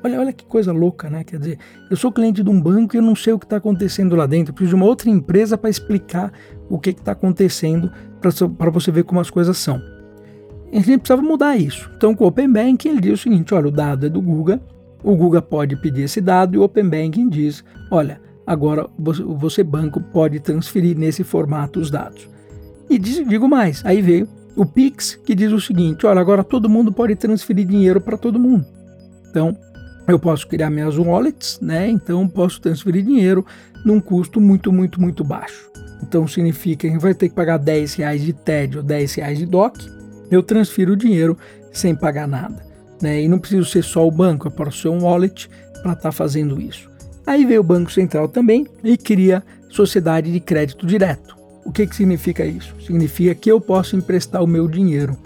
Olha, 0.06 0.20
olha 0.20 0.32
que 0.32 0.46
coisa 0.46 0.70
louca, 0.70 1.10
né? 1.10 1.24
Quer 1.24 1.36
dizer, 1.40 1.58
eu 1.90 1.96
sou 1.96 2.12
cliente 2.12 2.40
de 2.40 2.48
um 2.48 2.60
banco 2.60 2.94
e 2.94 2.98
eu 2.98 3.02
não 3.02 3.16
sei 3.16 3.32
o 3.32 3.40
que 3.40 3.44
está 3.44 3.56
acontecendo 3.56 4.14
lá 4.14 4.24
dentro. 4.24 4.52
Eu 4.52 4.54
preciso 4.54 4.76
de 4.76 4.80
uma 4.80 4.86
outra 4.86 5.10
empresa 5.10 5.58
para 5.58 5.68
explicar 5.68 6.32
o 6.70 6.78
que 6.78 6.90
está 6.90 7.10
acontecendo 7.10 7.90
para 8.56 8.70
você 8.70 8.92
ver 8.92 9.02
como 9.02 9.18
as 9.18 9.30
coisas 9.30 9.58
são. 9.58 9.82
A 10.72 10.76
gente 10.76 10.98
precisava 10.98 11.22
mudar 11.22 11.56
isso. 11.56 11.90
Então, 11.96 12.14
com 12.14 12.22
o 12.22 12.28
Open 12.28 12.52
Banking, 12.52 12.90
ele 12.90 13.00
diz 13.00 13.14
o 13.14 13.22
seguinte: 13.24 13.52
olha, 13.52 13.66
o 13.66 13.70
dado 13.72 14.06
é 14.06 14.08
do 14.08 14.22
Google, 14.22 14.60
o 15.02 15.16
Google 15.16 15.42
pode 15.42 15.74
pedir 15.74 16.02
esse 16.02 16.20
dado 16.20 16.54
e 16.54 16.58
o 16.58 16.62
Open 16.62 16.88
Banking 16.88 17.28
diz: 17.28 17.64
olha, 17.90 18.20
agora 18.46 18.88
você, 18.96 19.64
banco 19.64 20.00
pode 20.00 20.38
transferir 20.38 20.96
nesse 20.96 21.24
formato 21.24 21.80
os 21.80 21.90
dados. 21.90 22.28
E 22.88 22.96
digo 22.96 23.48
mais, 23.48 23.84
aí 23.84 24.00
veio 24.00 24.28
o 24.54 24.64
Pix 24.64 25.16
que 25.16 25.34
diz 25.34 25.50
o 25.50 25.60
seguinte: 25.60 26.06
olha, 26.06 26.20
agora 26.20 26.44
todo 26.44 26.68
mundo 26.68 26.92
pode 26.92 27.16
transferir 27.16 27.66
dinheiro 27.66 28.00
para 28.00 28.16
todo 28.16 28.38
mundo. 28.38 28.64
Então, 29.28 29.54
eu 30.08 30.18
posso 30.18 30.46
criar 30.46 30.70
minhas 30.70 30.96
wallets, 30.96 31.58
né? 31.60 31.88
Então, 31.88 32.26
posso 32.28 32.60
transferir 32.60 33.04
dinheiro 33.04 33.44
num 33.84 34.00
custo 34.00 34.40
muito, 34.40 34.72
muito, 34.72 35.00
muito 35.00 35.24
baixo. 35.24 35.70
Então, 36.02 36.26
significa 36.26 36.88
que 36.88 36.98
vai 36.98 37.14
ter 37.14 37.28
que 37.28 37.34
pagar 37.34 37.56
10 37.56 37.94
reais 37.94 38.22
de 38.22 38.32
TED 38.32 38.78
ou 38.78 38.82
10 38.82 39.14
reais 39.14 39.38
de 39.38 39.46
DOC. 39.46 39.78
Eu 40.30 40.42
transfiro 40.42 40.92
o 40.92 40.96
dinheiro 40.96 41.36
sem 41.72 41.94
pagar 41.94 42.28
nada. 42.28 42.64
Né? 43.00 43.22
E 43.22 43.28
não 43.28 43.38
preciso 43.38 43.68
ser 43.68 43.82
só 43.82 44.06
o 44.06 44.10
banco, 44.10 44.46
eu 44.46 44.50
posso 44.50 44.82
ser 44.82 44.88
um 44.88 45.04
wallet 45.04 45.50
para 45.82 45.92
estar 45.92 46.02
tá 46.02 46.12
fazendo 46.12 46.60
isso. 46.60 46.88
Aí 47.26 47.44
veio 47.44 47.60
o 47.60 47.64
Banco 47.64 47.90
Central 47.90 48.28
também 48.28 48.66
e 48.84 48.96
cria 48.96 49.42
sociedade 49.68 50.32
de 50.32 50.40
crédito 50.40 50.86
direto. 50.86 51.36
O 51.64 51.72
que, 51.72 51.86
que 51.86 51.96
significa 51.96 52.44
isso? 52.46 52.74
Significa 52.80 53.34
que 53.34 53.50
eu 53.50 53.60
posso 53.60 53.96
emprestar 53.96 54.42
o 54.42 54.46
meu 54.46 54.68
dinheiro. 54.68 55.16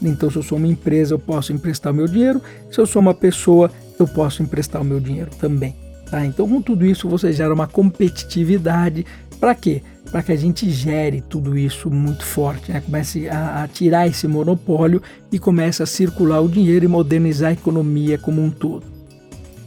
Então, 0.00 0.30
se 0.30 0.36
eu 0.36 0.42
sou 0.44 0.56
uma 0.56 0.68
empresa, 0.68 1.14
eu 1.14 1.18
posso 1.18 1.52
emprestar 1.52 1.92
o 1.92 1.96
meu 1.96 2.06
dinheiro. 2.06 2.40
Se 2.70 2.80
eu 2.80 2.86
sou 2.86 3.02
uma 3.02 3.12
pessoa, 3.12 3.70
eu 4.02 4.08
posso 4.08 4.42
emprestar 4.42 4.82
o 4.82 4.84
meu 4.84 5.00
dinheiro 5.00 5.30
também. 5.38 5.74
Tá? 6.10 6.24
Então, 6.24 6.48
com 6.48 6.62
tudo 6.62 6.86
isso, 6.86 7.08
você 7.08 7.32
gera 7.32 7.52
uma 7.52 7.66
competitividade. 7.66 9.04
Para 9.38 9.54
quê? 9.54 9.82
Para 10.10 10.22
que 10.22 10.32
a 10.32 10.36
gente 10.36 10.70
gere 10.70 11.20
tudo 11.20 11.56
isso 11.56 11.90
muito 11.90 12.24
forte, 12.24 12.72
né? 12.72 12.80
comece 12.80 13.28
a, 13.28 13.62
a 13.62 13.68
tirar 13.68 14.06
esse 14.06 14.26
monopólio 14.26 15.02
e 15.30 15.38
comece 15.38 15.82
a 15.82 15.86
circular 15.86 16.40
o 16.40 16.48
dinheiro 16.48 16.84
e 16.84 16.88
modernizar 16.88 17.50
a 17.50 17.52
economia 17.52 18.16
como 18.16 18.42
um 18.42 18.50
todo. 18.50 18.84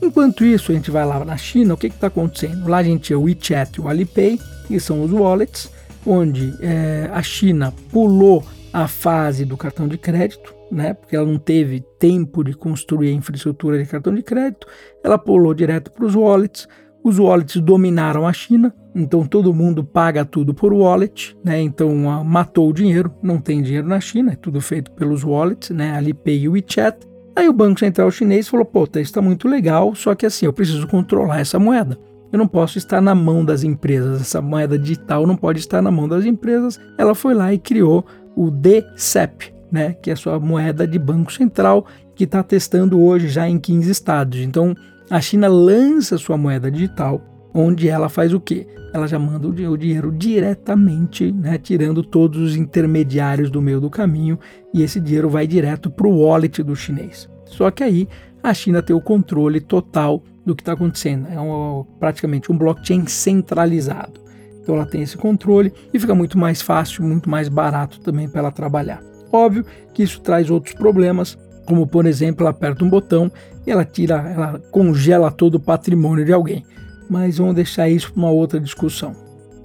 Enquanto 0.01 0.43
isso, 0.43 0.71
a 0.71 0.75
gente 0.75 0.89
vai 0.89 1.05
lá 1.05 1.23
na 1.23 1.38
China, 1.38 1.75
o 1.75 1.77
que 1.77 1.88
está 1.88 2.07
acontecendo? 2.07 2.67
Lá 2.67 2.77
a 2.77 2.83
gente 2.83 3.03
tinha 3.03 3.19
o 3.19 3.23
WeChat 3.23 3.77
e 3.77 3.81
o 3.81 3.88
Alipay, 3.88 4.39
que 4.67 4.79
são 4.79 5.03
os 5.03 5.11
wallets, 5.11 5.69
onde 6.03 6.55
é, 6.59 7.07
a 7.13 7.21
China 7.21 7.71
pulou 7.91 8.43
a 8.73 8.88
fase 8.88 9.45
do 9.45 9.55
cartão 9.55 9.88
de 9.88 10.00
crédito, 10.00 10.55
né, 10.71 10.93
porque 10.93 11.15
ela 11.15 11.25
não 11.25 11.37
teve 11.37 11.81
tempo 11.99 12.43
de 12.43 12.53
construir 12.53 13.09
a 13.09 13.13
infraestrutura 13.13 13.77
de 13.77 13.89
cartão 13.89 14.15
de 14.15 14.23
crédito, 14.23 14.65
ela 15.03 15.17
pulou 15.17 15.53
direto 15.53 15.91
para 15.91 16.05
os 16.05 16.15
wallets. 16.15 16.67
Os 17.03 17.17
wallets 17.17 17.59
dominaram 17.59 18.27
a 18.27 18.33
China, 18.33 18.73
então 18.93 19.25
todo 19.25 19.53
mundo 19.53 19.83
paga 19.83 20.23
tudo 20.23 20.53
por 20.53 20.71
wallet, 20.71 21.35
né? 21.43 21.59
Então 21.59 22.09
a, 22.09 22.23
matou 22.23 22.69
o 22.69 22.73
dinheiro, 22.73 23.11
não 23.23 23.39
tem 23.39 23.61
dinheiro 23.61 23.87
na 23.87 23.99
China, 23.99 24.33
é 24.33 24.35
tudo 24.35 24.61
feito 24.61 24.91
pelos 24.91 25.23
wallets, 25.23 25.71
né? 25.71 25.95
Alipay 25.95 26.43
e 26.43 26.49
WeChat. 26.49 26.97
Aí 27.35 27.49
o 27.49 27.53
Banco 27.53 27.79
Central 27.79 28.11
Chinês 28.11 28.47
falou: 28.47 28.65
pô, 28.65 28.83
isso 28.83 28.99
está 28.99 29.21
muito 29.21 29.47
legal, 29.47 29.95
só 29.95 30.13
que 30.13 30.27
assim, 30.27 30.45
eu 30.45 30.53
preciso 30.53 30.87
controlar 30.87 31.39
essa 31.39 31.57
moeda. 31.57 31.97
Eu 32.31 32.37
não 32.37 32.47
posso 32.47 32.77
estar 32.77 33.01
na 33.01 33.15
mão 33.15 33.43
das 33.43 33.63
empresas, 33.63 34.21
essa 34.21 34.41
moeda 34.41 34.77
digital 34.77 35.25
não 35.25 35.35
pode 35.35 35.59
estar 35.59 35.81
na 35.81 35.91
mão 35.91 36.07
das 36.07 36.23
empresas. 36.23 36.79
Ela 36.97 37.15
foi 37.15 37.33
lá 37.33 37.51
e 37.53 37.57
criou 37.57 38.05
o 38.35 38.49
DCEP, 38.49 39.53
né, 39.71 39.93
que 39.93 40.09
é 40.09 40.13
a 40.13 40.17
sua 40.17 40.39
moeda 40.39 40.85
de 40.87 40.99
banco 40.99 41.31
central, 41.31 41.85
que 42.15 42.25
está 42.25 42.43
testando 42.43 42.99
hoje 42.99 43.27
já 43.29 43.47
em 43.47 43.57
15 43.57 43.89
estados. 43.89 44.39
Então, 44.39 44.75
a 45.09 45.19
China 45.21 45.47
lança 45.47 46.17
sua 46.17 46.37
moeda 46.37 46.69
digital, 46.69 47.21
onde 47.53 47.87
ela 47.87 48.09
faz 48.09 48.33
o 48.33 48.39
quê? 48.39 48.67
Ela 48.93 49.07
já 49.07 49.17
manda 49.17 49.47
o 49.47 49.77
dinheiro 49.77 50.11
diretamente, 50.11 51.31
né, 51.31 51.57
tirando 51.57 52.03
todos 52.03 52.39
os 52.39 52.55
intermediários 52.55 53.49
do 53.49 53.61
meio 53.61 53.79
do 53.79 53.89
caminho, 53.89 54.37
e 54.73 54.81
esse 54.81 54.99
dinheiro 54.99 55.29
vai 55.29 55.47
direto 55.47 55.89
para 55.89 56.07
o 56.07 56.19
wallet 56.19 56.61
do 56.61 56.75
chinês. 56.75 57.29
Só 57.45 57.71
que 57.71 57.83
aí 57.83 58.07
a 58.43 58.53
China 58.53 58.81
tem 58.81 58.95
o 58.95 59.01
controle 59.01 59.61
total 59.61 60.23
do 60.45 60.55
que 60.55 60.61
está 60.61 60.73
acontecendo. 60.73 61.27
É 61.27 61.39
um, 61.39 61.85
praticamente 61.99 62.51
um 62.51 62.57
blockchain 62.57 63.05
centralizado. 63.05 64.19
Então 64.61 64.75
ela 64.75 64.85
tem 64.85 65.01
esse 65.01 65.17
controle 65.17 65.73
e 65.93 65.99
fica 65.99 66.15
muito 66.15 66.37
mais 66.37 66.61
fácil, 66.61 67.03
muito 67.03 67.29
mais 67.29 67.49
barato 67.49 67.99
também 67.99 68.29
para 68.29 68.39
ela 68.39 68.51
trabalhar. 68.51 69.10
Óbvio 69.31 69.65
que 69.93 70.03
isso 70.03 70.19
traz 70.21 70.50
outros 70.50 70.73
problemas, 70.73 71.38
como 71.65 71.88
por 71.88 72.05
exemplo, 72.05 72.43
ela 72.43 72.51
aperta 72.51 72.83
um 72.83 72.89
botão 72.89 73.31
e 73.65 73.71
ela 73.71 73.85
tira, 73.85 74.15
ela 74.15 74.59
congela 74.71 75.31
todo 75.31 75.55
o 75.55 75.59
patrimônio 75.59 76.25
de 76.25 76.33
alguém. 76.33 76.65
Mas 77.09 77.38
vamos 77.38 77.55
deixar 77.55 77.89
isso 77.89 78.11
para 78.11 78.21
uma 78.21 78.31
outra 78.31 78.59
discussão. 78.59 79.15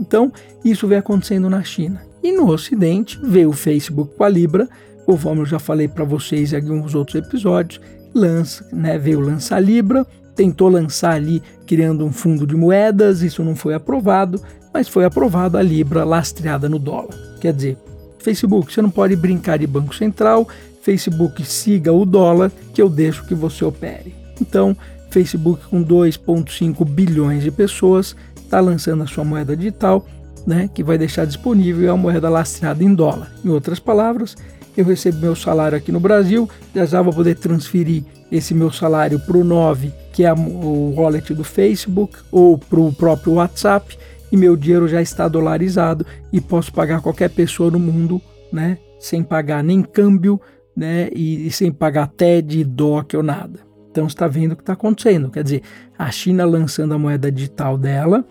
Então, 0.00 0.32
isso 0.64 0.86
vem 0.86 0.98
acontecendo 0.98 1.48
na 1.48 1.62
China. 1.62 2.02
E 2.22 2.32
no 2.32 2.50
Ocidente 2.50 3.18
veio 3.22 3.50
o 3.50 3.54
Facebook 3.54 4.16
com 4.16 4.24
a 4.24 4.28
Libra, 4.28 4.68
conforme 5.04 5.42
eu 5.42 5.46
já 5.46 5.58
falei 5.58 5.88
para 5.88 6.04
vocês 6.04 6.52
em 6.52 6.56
alguns 6.56 6.94
outros 6.94 7.16
episódios, 7.16 7.80
lança, 8.14 8.66
né, 8.72 8.98
veio 8.98 9.20
lançar 9.20 9.56
a 9.56 9.60
Libra, 9.60 10.06
tentou 10.34 10.68
lançar 10.68 11.14
ali 11.14 11.42
criando 11.66 12.04
um 12.04 12.12
fundo 12.12 12.46
de 12.46 12.56
moedas, 12.56 13.22
isso 13.22 13.42
não 13.42 13.54
foi 13.54 13.74
aprovado, 13.74 14.40
mas 14.72 14.88
foi 14.88 15.04
aprovado 15.04 15.56
a 15.56 15.62
Libra 15.62 16.04
lastreada 16.04 16.68
no 16.68 16.78
dólar. 16.78 17.14
Quer 17.40 17.52
dizer, 17.52 17.78
Facebook, 18.26 18.72
você 18.72 18.82
não 18.82 18.90
pode 18.90 19.14
brincar 19.14 19.56
de 19.56 19.68
Banco 19.68 19.94
Central, 19.94 20.48
Facebook 20.82 21.44
siga 21.44 21.92
o 21.92 22.04
dólar 22.04 22.50
que 22.74 22.82
eu 22.82 22.88
deixo 22.88 23.24
que 23.24 23.36
você 23.36 23.64
opere. 23.64 24.16
Então, 24.40 24.76
Facebook 25.10 25.64
com 25.68 25.84
2,5 25.84 26.84
bilhões 26.84 27.44
de 27.44 27.52
pessoas 27.52 28.16
está 28.36 28.58
lançando 28.58 29.04
a 29.04 29.06
sua 29.06 29.22
moeda 29.22 29.56
digital, 29.56 30.04
né, 30.44 30.68
que 30.74 30.82
vai 30.82 30.98
deixar 30.98 31.24
disponível 31.24 31.92
a 31.92 31.96
moeda 31.96 32.28
lastreada 32.28 32.82
em 32.82 32.92
dólar. 32.92 33.32
Em 33.44 33.48
outras 33.48 33.78
palavras, 33.78 34.36
eu 34.76 34.84
recebo 34.84 35.18
meu 35.18 35.36
salário 35.36 35.78
aqui 35.78 35.92
no 35.92 36.00
Brasil, 36.00 36.50
já 36.74 36.84
já 36.84 37.00
vou 37.00 37.12
poder 37.12 37.36
transferir 37.36 38.02
esse 38.30 38.52
meu 38.54 38.72
salário 38.72 39.20
para 39.20 39.36
o 39.36 39.44
9, 39.44 39.92
que 40.12 40.24
é 40.24 40.32
o 40.32 40.94
wallet 40.96 41.32
do 41.32 41.44
Facebook, 41.44 42.18
ou 42.32 42.58
para 42.58 42.80
o 42.80 42.92
próprio 42.92 43.34
WhatsApp, 43.34 43.96
meu 44.36 44.56
dinheiro 44.56 44.86
já 44.86 45.00
está 45.02 45.26
dolarizado 45.28 46.06
e 46.32 46.40
posso 46.40 46.72
pagar 46.72 47.00
qualquer 47.00 47.30
pessoa 47.30 47.70
no 47.70 47.78
mundo, 47.78 48.20
né, 48.52 48.78
sem 48.98 49.22
pagar 49.22 49.62
nem 49.62 49.82
câmbio, 49.82 50.40
né, 50.76 51.08
e, 51.12 51.46
e 51.46 51.50
sem 51.50 51.72
pagar 51.72 52.08
TED, 52.08 52.64
DOC 52.64 53.16
ou 53.16 53.22
nada. 53.22 53.60
Então 53.90 54.06
está 54.06 54.26
vendo 54.28 54.52
o 54.52 54.56
que 54.56 54.62
está 54.62 54.74
acontecendo. 54.74 55.30
Quer 55.30 55.42
dizer, 55.42 55.62
a 55.98 56.10
China 56.10 56.44
lançando 56.44 56.92
a 56.92 56.98
moeda 56.98 57.32
digital 57.32 57.78
dela, 57.78 58.26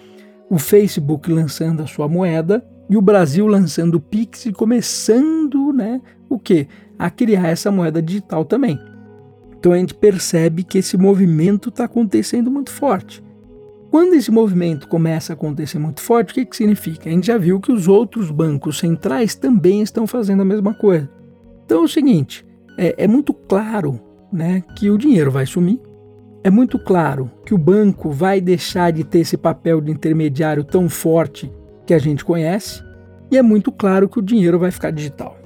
o 0.49 0.59
Facebook 0.59 1.31
lançando 1.31 1.81
a 1.81 1.87
sua 1.87 2.07
moeda 2.07 2.63
e 2.87 2.95
o 2.95 3.01
Brasil 3.01 3.47
lançando 3.47 3.95
o 3.95 3.99
Pix 3.99 4.45
e 4.45 4.53
começando, 4.53 5.73
né, 5.73 5.99
o 6.29 6.37
que? 6.37 6.67
A 6.99 7.09
criar 7.09 7.47
essa 7.47 7.71
moeda 7.71 8.01
digital 8.01 8.45
também. 8.45 8.79
Então 9.57 9.73
a 9.73 9.77
gente 9.77 9.95
percebe 9.95 10.63
que 10.63 10.77
esse 10.77 10.95
movimento 10.95 11.69
está 11.69 11.85
acontecendo 11.85 12.51
muito 12.51 12.69
forte. 12.69 13.24
Quando 13.95 14.13
esse 14.15 14.29
movimento 14.29 14.89
começa 14.89 15.31
a 15.31 15.35
acontecer 15.35 15.79
muito 15.79 16.01
forte, 16.01 16.31
o 16.31 16.33
que, 16.33 16.45
que 16.45 16.57
significa? 16.57 17.07
A 17.07 17.13
gente 17.13 17.27
já 17.27 17.37
viu 17.37 17.61
que 17.61 17.71
os 17.71 17.87
outros 17.87 18.29
bancos 18.29 18.77
centrais 18.77 19.35
também 19.35 19.81
estão 19.81 20.05
fazendo 20.05 20.41
a 20.41 20.45
mesma 20.45 20.73
coisa. 20.73 21.09
Então 21.63 21.79
é 21.79 21.85
o 21.85 21.87
seguinte: 21.87 22.45
é, 22.77 23.05
é 23.05 23.07
muito 23.07 23.33
claro 23.33 23.97
né, 24.33 24.61
que 24.75 24.89
o 24.89 24.97
dinheiro 24.97 25.31
vai 25.31 25.45
sumir, 25.45 25.79
é 26.43 26.49
muito 26.49 26.77
claro 26.77 27.31
que 27.45 27.53
o 27.53 27.57
banco 27.57 28.11
vai 28.11 28.41
deixar 28.41 28.91
de 28.91 29.05
ter 29.05 29.19
esse 29.19 29.37
papel 29.37 29.79
de 29.79 29.93
intermediário 29.93 30.65
tão 30.65 30.89
forte 30.89 31.49
que 31.85 31.93
a 31.93 31.97
gente 31.97 32.25
conhece, 32.25 32.83
e 33.31 33.37
é 33.37 33.41
muito 33.41 33.71
claro 33.71 34.09
que 34.09 34.19
o 34.19 34.21
dinheiro 34.21 34.59
vai 34.59 34.71
ficar 34.71 34.91
digital. 34.91 35.37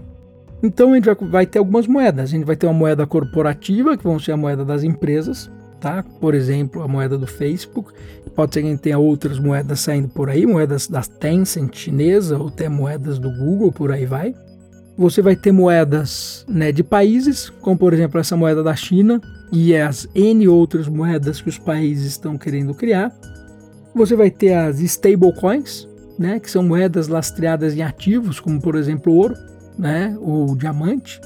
Então 0.64 0.94
a 0.94 0.96
gente 0.96 1.08
vai, 1.30 1.46
ter 1.46 1.60
algumas 1.60 1.86
moedas. 1.86 2.24
A 2.24 2.26
gente 2.26 2.46
vai 2.46 2.56
ter 2.56 2.66
uma 2.66 2.74
moeda 2.74 3.06
corporativa, 3.06 3.96
que 3.96 4.04
vão 4.04 4.18
ser 4.18 4.32
a 4.32 4.38
moeda 4.38 4.66
das 4.66 4.82
empresas, 4.82 5.52
tá? 5.80 6.04
Por 6.20 6.36
exemplo, 6.36 6.82
a 6.82 6.88
moeda 6.88 7.18
do 7.18 7.28
Facebook. 7.28 7.94
Pode 8.36 8.54
ser 8.54 8.62
que 8.62 8.68
a 8.68 8.72
gente 8.72 8.82
tenha 8.82 8.98
outras 8.98 9.40
moedas 9.40 9.82
saindo 9.82 10.08
por 10.08 10.30
aí, 10.30 10.46
moedas 10.46 10.88
da 10.88 11.02
Tencent 11.02 11.76
chinesa 11.76 12.38
ou 12.38 12.48
até 12.48 12.70
moedas 12.70 13.20
do 13.20 13.30
Google, 13.30 13.72
por 13.72 13.92
aí 13.92 14.06
vai. 14.06 14.34
Você 14.98 15.22
vai 15.22 15.36
ter 15.36 15.52
moedas 15.52 16.46
né, 16.48 16.72
de 16.72 16.84
países, 16.84 17.50
como 17.50 17.78
por 17.78 17.94
exemplo 17.94 18.20
essa 18.20 18.36
moeda 18.36 18.62
da 18.62 18.76
China 18.76 19.22
e 19.52 19.76
as 19.76 20.08
N 20.14 20.48
outras 20.48 20.88
moedas 20.88 21.42
que 21.42 21.50
os 21.50 21.58
países 21.58 22.06
estão 22.06 22.38
querendo 22.38 22.74
criar. 22.74 23.14
Você 23.96 24.16
vai 24.16 24.30
ter 24.30 24.54
as 24.54 24.80
stablecoins, 24.80 25.88
né, 26.18 26.40
que 26.40 26.52
são 26.52 26.62
moedas 26.62 27.08
lastreadas 27.08 27.74
em 27.76 27.82
ativos, 27.82 28.40
como 28.40 28.62
por 28.62 28.76
exemplo 28.76 29.14
ouro 29.14 29.36
né, 29.78 30.16
ou 30.20 30.56
diamante. 30.56 31.20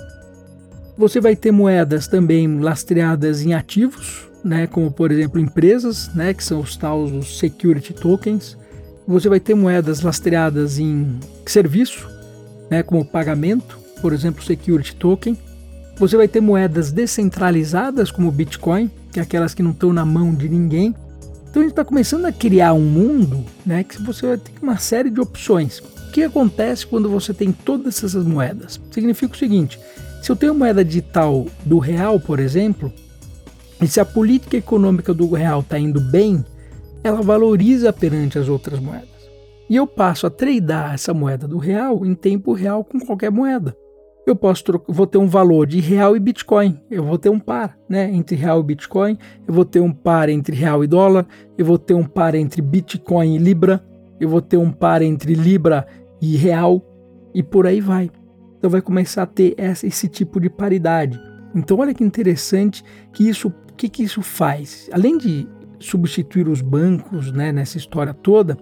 Você 0.96 1.20
vai 1.20 1.36
ter 1.36 1.52
moedas 1.52 2.08
também 2.08 2.60
lastreadas 2.60 3.42
em 3.42 3.56
ativos, 3.56 4.30
né, 4.44 4.68
como 4.68 4.92
por 4.92 5.12
exemplo 5.12 5.40
empresas, 5.40 6.14
né, 6.14 6.34
que 6.34 6.44
são 6.44 6.60
os 6.60 6.76
tais 6.76 7.12
os 7.12 7.38
security 7.38 7.94
tokens. 7.94 8.58
Você 9.08 9.28
vai 9.28 9.40
ter 9.40 9.54
moedas 9.54 10.02
lastreadas 10.02 10.80
em 10.80 11.20
serviço, 11.46 12.08
né, 12.70 12.84
como 12.84 13.06
pagamento, 13.06 13.78
por 14.02 14.14
exemplo, 14.14 14.44
security 14.44 14.96
token. 14.96 15.38
Você 15.98 16.18
vai 16.18 16.28
ter 16.28 16.42
moedas 16.42 16.92
descentralizadas 16.92 18.12
como 18.12 18.30
o 18.30 18.32
Bitcoin, 18.32 18.90
que 19.12 19.20
é 19.20 19.24
aquelas 19.24 19.54
que 19.54 19.62
não 19.62 19.72
estão 19.72 19.94
na 19.94 20.06
mão 20.06 20.34
de 20.34 20.50
ninguém. 20.50 20.96
Então 21.50 21.62
a 21.62 21.66
gente 21.66 21.74
está 21.74 21.86
começando 21.86 22.26
a 22.26 22.32
criar 22.32 22.74
um 22.74 22.82
mundo, 22.82 23.46
né, 23.66 23.84
que 23.84 24.02
você 24.02 24.26
vai 24.26 24.38
ter 24.38 24.52
uma 24.62 24.78
série 24.78 25.10
de 25.10 25.22
opções 25.22 25.82
que 26.14 26.24
acontece 26.24 26.86
quando 26.86 27.10
você 27.10 27.34
tem 27.34 27.52
todas 27.52 28.04
essas 28.04 28.24
moedas? 28.24 28.80
Significa 28.92 29.34
o 29.34 29.38
seguinte: 29.38 29.80
se 30.22 30.32
eu 30.32 30.36
tenho 30.36 30.54
moeda 30.54 30.86
digital 30.86 31.48
do 31.66 31.80
real, 31.80 32.20
por 32.20 32.40
exemplo, 32.40 32.94
e 33.84 33.88
se 33.88 34.00
a 34.00 34.06
política 34.06 34.56
econômica 34.56 35.14
do 35.14 35.30
real 35.30 35.60
está 35.60 35.78
indo 35.78 36.00
bem, 36.00 36.44
ela 37.04 37.22
valoriza 37.22 37.92
perante 37.92 38.40
as 38.40 38.48
outras 38.48 38.80
moedas. 38.80 39.10
E 39.70 39.76
eu 39.76 39.86
passo 39.86 40.26
a 40.26 40.30
tradear 40.30 40.94
essa 40.94 41.14
moeda 41.14 41.46
do 41.46 41.58
real 41.58 42.06
em 42.06 42.16
tempo 42.16 42.54
real 42.54 42.84
com 42.86 42.98
qualquer 42.98 43.30
moeda. 43.30 43.76
Eu 44.26 44.38
posso 44.38 44.64
vou 44.88 45.06
ter 45.06 45.18
um 45.18 45.28
valor 45.28 45.68
de 45.68 45.82
real 45.82 46.16
e 46.16 46.20
Bitcoin. 46.20 46.80
Eu 46.90 47.04
vou 47.04 47.18
ter 47.18 47.28
um 47.28 47.40
par, 47.40 47.78
né, 47.90 48.10
entre 48.14 48.38
real 48.38 48.62
e 48.62 48.64
Bitcoin. 48.64 49.18
Eu 49.46 49.54
vou 49.54 49.66
ter 49.66 49.82
um 49.82 49.92
par 49.92 50.30
entre 50.30 50.56
real 50.56 50.82
e 50.82 50.88
dólar. 50.88 51.28
Eu 51.58 51.66
vou 51.66 51.78
ter 51.78 51.94
um 51.94 52.06
par 52.06 52.36
entre 52.36 52.62
Bitcoin 52.62 53.36
e 53.36 53.38
Libra. 53.38 53.84
Eu 54.18 54.30
vou 54.30 54.42
ter 54.42 54.56
um 54.56 54.72
par 54.72 55.02
entre 55.02 55.34
Libra 55.34 55.86
e 56.22 56.38
real 56.38 56.82
e 57.34 57.44
por 57.44 57.68
aí 57.68 57.82
vai. 57.82 58.10
Então 58.58 58.70
vai 58.70 58.82
começar 58.82 59.24
a 59.24 59.28
ter 59.28 59.56
essa, 59.58 59.86
esse 59.86 60.08
tipo 60.08 60.40
de 60.40 60.50
paridade. 60.50 61.20
Então 61.56 61.78
olha 61.78 61.94
que 61.94 62.04
interessante 62.04 62.84
que 63.12 63.28
isso, 63.28 63.54
o 63.74 63.76
que, 63.76 63.90
que 63.90 64.04
isso 64.04 64.22
faz? 64.22 64.90
Além 64.94 65.18
de 65.18 65.48
substituir 65.80 66.48
os 66.48 66.62
bancos, 66.62 67.32
né, 67.32 67.52
nessa 67.52 67.78
história 67.78 68.14
toda, 68.14 68.58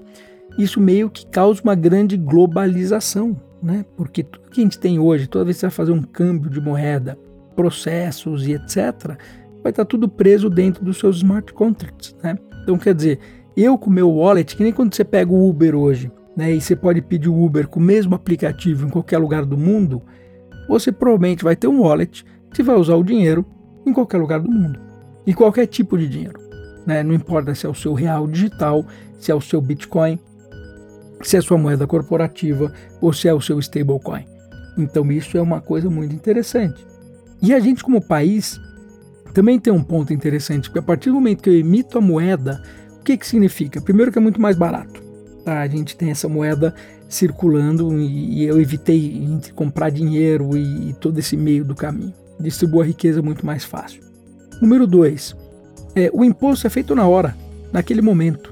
isso 0.57 0.79
meio 0.79 1.09
que 1.09 1.25
causa 1.27 1.61
uma 1.61 1.75
grande 1.75 2.17
globalização, 2.17 3.39
né? 3.61 3.85
Porque 3.95 4.23
tudo 4.23 4.49
que 4.49 4.61
a 4.61 4.63
gente 4.63 4.79
tem 4.79 4.99
hoje, 4.99 5.27
toda 5.27 5.45
vez 5.45 5.57
que 5.57 5.61
você 5.61 5.67
vai 5.67 5.71
fazer 5.71 5.91
um 5.91 6.01
câmbio 6.01 6.49
de 6.49 6.59
moeda, 6.59 7.17
processos 7.55 8.47
e 8.47 8.53
etc, 8.53 9.17
vai 9.61 9.71
estar 9.71 9.85
tudo 9.85 10.09
preso 10.09 10.49
dentro 10.49 10.83
dos 10.83 10.97
seus 10.97 11.17
smart 11.17 11.53
contracts, 11.53 12.15
né? 12.23 12.37
Então 12.63 12.77
quer 12.77 12.95
dizer, 12.95 13.19
eu 13.55 13.77
com 13.77 13.89
meu 13.89 14.09
wallet, 14.09 14.55
que 14.55 14.63
nem 14.63 14.73
quando 14.73 14.95
você 14.95 15.03
pega 15.03 15.31
o 15.31 15.47
Uber 15.47 15.75
hoje, 15.75 16.11
né, 16.35 16.53
e 16.53 16.61
você 16.61 16.75
pode 16.75 17.01
pedir 17.01 17.29
o 17.29 17.43
Uber 17.43 17.67
com 17.67 17.79
o 17.79 17.83
mesmo 17.83 18.15
aplicativo 18.15 18.87
em 18.87 18.89
qualquer 18.89 19.17
lugar 19.17 19.45
do 19.45 19.57
mundo, 19.57 20.01
você 20.67 20.91
provavelmente 20.91 21.43
vai 21.43 21.55
ter 21.55 21.67
um 21.67 21.81
wallet 21.81 22.25
que 22.53 22.63
vai 22.63 22.77
usar 22.77 22.95
o 22.95 23.03
dinheiro 23.03 23.45
em 23.85 23.91
qualquer 23.93 24.17
lugar 24.17 24.39
do 24.39 24.49
mundo. 24.49 24.90
E 25.25 25.33
qualquer 25.33 25.67
tipo 25.67 25.97
de 25.97 26.07
dinheiro. 26.07 26.39
Né? 26.85 27.03
Não 27.03 27.13
importa 27.13 27.53
se 27.53 27.65
é 27.65 27.69
o 27.69 27.75
seu 27.75 27.93
real 27.93 28.27
digital, 28.27 28.85
se 29.19 29.31
é 29.31 29.35
o 29.35 29.41
seu 29.41 29.61
Bitcoin, 29.61 30.19
se 31.21 31.35
é 31.35 31.39
a 31.39 31.41
sua 31.41 31.57
moeda 31.57 31.85
corporativa 31.85 32.73
ou 32.99 33.13
se 33.13 33.27
é 33.27 33.33
o 33.33 33.41
seu 33.41 33.59
stablecoin. 33.59 34.25
Então 34.77 35.11
isso 35.11 35.37
é 35.37 35.41
uma 35.41 35.61
coisa 35.61 35.89
muito 35.89 36.15
interessante. 36.15 36.85
E 37.41 37.53
a 37.53 37.59
gente 37.59 37.83
como 37.83 38.01
país 38.01 38.59
também 39.33 39.59
tem 39.59 39.71
um 39.71 39.83
ponto 39.83 40.13
interessante, 40.13 40.69
porque 40.69 40.79
a 40.79 40.83
partir 40.83 41.09
do 41.09 41.15
momento 41.15 41.43
que 41.43 41.49
eu 41.49 41.57
emito 41.57 41.97
a 41.97 42.01
moeda, 42.01 42.61
o 42.99 43.03
que, 43.03 43.17
que 43.17 43.25
significa? 43.25 43.81
Primeiro 43.81 44.11
que 44.11 44.17
é 44.17 44.21
muito 44.21 44.41
mais 44.41 44.57
barato. 44.57 45.01
Tá? 45.45 45.61
A 45.61 45.67
gente 45.67 45.95
tem 45.95 46.11
essa 46.11 46.27
moeda 46.27 46.73
circulando 47.07 47.99
e, 47.99 48.43
eu 48.43 48.59
evitei 48.59 49.17
entre 49.17 49.53
comprar 49.53 49.89
dinheiro 49.89 50.55
e, 50.55 50.89
e 50.89 50.93
todo 50.93 51.17
esse 51.17 51.35
meio 51.35 51.65
do 51.65 51.75
caminho. 51.75 52.13
Distribuo 52.39 52.81
a 52.81 52.85
riqueza 52.85 53.21
muito 53.21 53.45
mais 53.45 53.63
fácil. 53.63 54.10
Número 54.61 54.85
dois, 54.85 55.35
é, 55.95 56.11
o 56.13 56.23
imposto 56.23 56.67
é 56.67 56.69
feito 56.69 56.93
na 56.93 57.07
hora, 57.07 57.35
naquele 57.73 58.01
momento. 58.01 58.51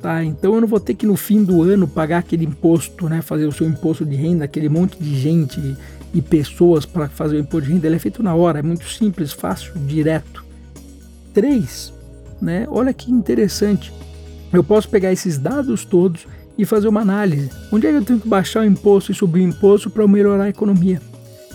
Tá? 0.00 0.24
Então 0.24 0.54
eu 0.54 0.60
não 0.62 0.66
vou 0.66 0.80
ter 0.80 0.94
que 0.94 1.06
no 1.06 1.14
fim 1.14 1.44
do 1.44 1.62
ano 1.62 1.86
pagar 1.86 2.18
aquele 2.18 2.46
imposto, 2.46 3.06
né, 3.06 3.20
fazer 3.20 3.44
o 3.44 3.52
seu 3.52 3.68
imposto 3.68 4.06
de 4.06 4.16
renda, 4.16 4.46
aquele 4.46 4.70
monte 4.70 4.98
de 4.98 5.14
gente 5.14 5.76
e 6.14 6.22
pessoas 6.22 6.86
para 6.86 7.06
fazer 7.08 7.36
o 7.36 7.40
imposto 7.40 7.66
de 7.66 7.74
renda. 7.74 7.86
Ele 7.86 7.96
é 7.96 7.98
feito 7.98 8.22
na 8.22 8.34
hora, 8.34 8.60
é 8.60 8.62
muito 8.62 8.88
simples, 8.88 9.30
fácil, 9.30 9.74
direto. 9.86 10.42
Três, 11.34 11.92
né, 12.40 12.66
olha 12.70 12.94
que 12.94 13.12
interessante. 13.12 13.92
Eu 14.50 14.64
posso 14.64 14.88
pegar 14.88 15.12
esses 15.12 15.36
dados 15.36 15.84
todos 15.84 16.26
e 16.56 16.64
fazer 16.64 16.88
uma 16.88 17.02
análise. 17.02 17.50
Onde 17.70 17.86
é 17.86 17.90
que 17.90 17.98
eu 17.98 18.04
tenho 18.04 18.20
que 18.20 18.28
baixar 18.28 18.62
o 18.62 18.66
imposto 18.66 19.12
e 19.12 19.14
subir 19.14 19.40
o 19.40 19.48
imposto 19.48 19.90
para 19.90 20.08
melhorar 20.08 20.44
a 20.44 20.48
economia? 20.48 21.00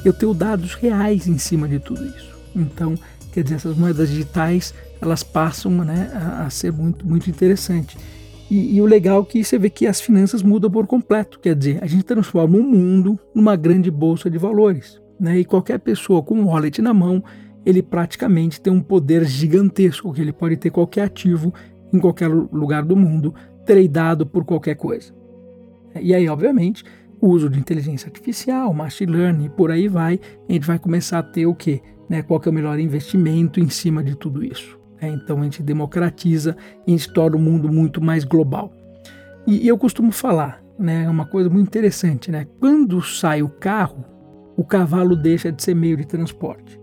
Eu 0.06 0.14
tenho 0.14 0.36
dados 0.36 0.76
reais 0.76 1.28
em 1.28 1.40
cima 1.40 1.68
de 1.68 1.80
tudo 1.80 2.06
isso. 2.06 2.36
Então, 2.56 2.96
quer 3.36 3.44
dizer, 3.44 3.56
essas 3.56 3.78
moedas 3.78 4.10
digitais 4.10 4.74
elas 5.02 5.22
passam 5.22 5.72
né, 5.72 6.10
a, 6.14 6.46
a 6.46 6.50
ser 6.50 6.72
muito, 6.72 7.06
muito 7.06 7.30
interessante. 7.30 7.98
E, 8.50 8.76
e, 8.76 8.82
o 8.82 8.86
legal 8.86 9.24
é 9.24 9.26
que 9.26 9.44
você 9.44 9.58
vê 9.58 9.70
que 9.70 9.86
as 9.86 10.00
finanças 10.00 10.42
mudam 10.42 10.72
por 10.72 10.88
completo. 10.88 11.40
Quer 11.40 11.56
dizer, 11.56 11.84
a 11.84 11.88
gente 11.88 12.04
transforma 12.04 12.58
o 12.58 12.64
mundo 12.64 13.20
numa 13.34 13.56
grande 13.56 13.92
bolsa 13.92 14.30
de 14.30 14.38
valores. 14.38 15.02
Né? 15.20 15.40
E 15.40 15.46
qualquer 15.46 15.80
pessoa 15.80 16.24
com 16.24 16.36
um 16.36 16.46
wallet 16.46 16.82
na 16.82 16.94
mão, 16.94 17.24
ele 17.66 17.82
praticamente 17.82 18.62
tem 18.62 18.72
um 18.72 18.82
poder 18.82 19.26
gigantesco, 19.26 20.14
que 20.14 20.22
ele 20.22 20.32
pode 20.32 20.56
ter 20.58 20.70
qualquer 20.70 21.04
ativo 21.04 21.54
em 21.92 22.00
qualquer 22.00 22.28
lugar 22.28 22.84
do 22.84 22.96
mundo, 22.96 23.34
tradeado 23.66 24.26
por 24.26 24.46
qualquer 24.46 24.76
coisa. 24.76 25.14
E 26.00 26.14
aí, 26.14 26.28
obviamente, 26.30 26.84
uso 27.22 27.50
de 27.50 27.60
inteligência 27.60 28.08
artificial, 28.08 28.74
machine 28.74 29.12
learning, 29.12 29.50
por 29.50 29.72
aí 29.72 29.88
vai, 29.88 30.20
a 30.48 30.54
gente 30.54 30.66
vai 30.66 30.80
começar 30.80 31.20
a 31.20 31.24
ter 31.24 31.46
o 31.46 31.56
quê? 31.56 31.82
Né? 32.10 32.22
Qual 32.22 32.40
que 32.40 32.48
é 32.48 32.52
o 32.52 32.54
melhor 32.54 32.80
investimento 32.80 33.60
em 33.60 33.70
cima 33.70 34.04
de 34.04 34.16
tudo 34.16 34.44
isso? 34.44 34.80
É, 35.02 35.10
então 35.10 35.42
a 35.42 35.44
gente 35.44 35.62
democratiza 35.62 36.56
e 36.88 36.94
a 36.94 36.98
gente 36.98 37.12
torna 37.14 37.38
o 37.38 37.40
mundo 37.40 37.72
muito 37.72 38.02
mais 38.02 38.24
global. 38.24 38.72
E, 39.46 39.66
e 39.66 39.68
eu 39.68 39.78
costumo 39.78 40.12
falar, 40.12 40.64
né, 40.78 41.10
uma 41.10 41.26
coisa 41.26 41.50
muito 41.50 41.68
interessante, 41.68 42.32
né? 42.32 42.48
Quando 42.60 43.02
sai 43.02 43.42
o 43.42 43.50
carro, 43.50 44.04
o 44.58 44.64
cavalo 44.64 45.16
deixa 45.16 45.52
de 45.52 45.62
ser 45.62 45.76
meio 45.76 45.98
de 45.98 46.06
transporte. 46.06 46.80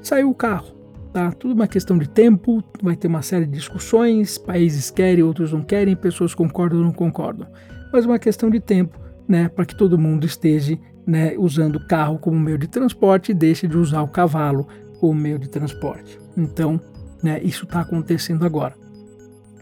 Saiu 0.00 0.30
o 0.30 0.34
carro, 0.34 0.76
tá? 1.12 1.32
Tudo 1.32 1.54
uma 1.54 1.66
questão 1.66 1.98
de 1.98 2.08
tempo, 2.08 2.62
vai 2.82 2.94
ter 2.94 3.08
uma 3.08 3.22
série 3.22 3.46
de 3.46 3.52
discussões, 3.52 4.38
países 4.38 4.90
querem, 4.90 5.24
outros 5.24 5.52
não 5.52 5.62
querem, 5.62 5.96
pessoas 5.96 6.34
concordam 6.34 6.78
ou 6.78 6.84
não 6.84 6.92
concordam. 6.92 7.48
Mas 7.92 8.04
uma 8.04 8.18
questão 8.18 8.50
de 8.50 8.60
tempo, 8.60 8.98
né, 9.28 9.48
para 9.48 9.66
que 9.66 9.76
todo 9.76 9.98
mundo 9.98 10.26
esteja 10.26 10.78
né, 11.06 11.34
usando 11.38 11.76
o 11.76 11.86
carro 11.86 12.18
como 12.18 12.38
meio 12.38 12.58
de 12.58 12.66
transporte 12.66 13.30
e 13.30 13.34
deixe 13.34 13.68
de 13.68 13.76
usar 13.76 14.02
o 14.02 14.08
cavalo 14.08 14.66
como 15.00 15.14
meio 15.14 15.38
de 15.38 15.48
transporte. 15.48 16.18
Então, 16.36 16.80
né, 17.22 17.40
isso 17.42 17.64
está 17.64 17.80
acontecendo 17.80 18.44
agora. 18.44 18.74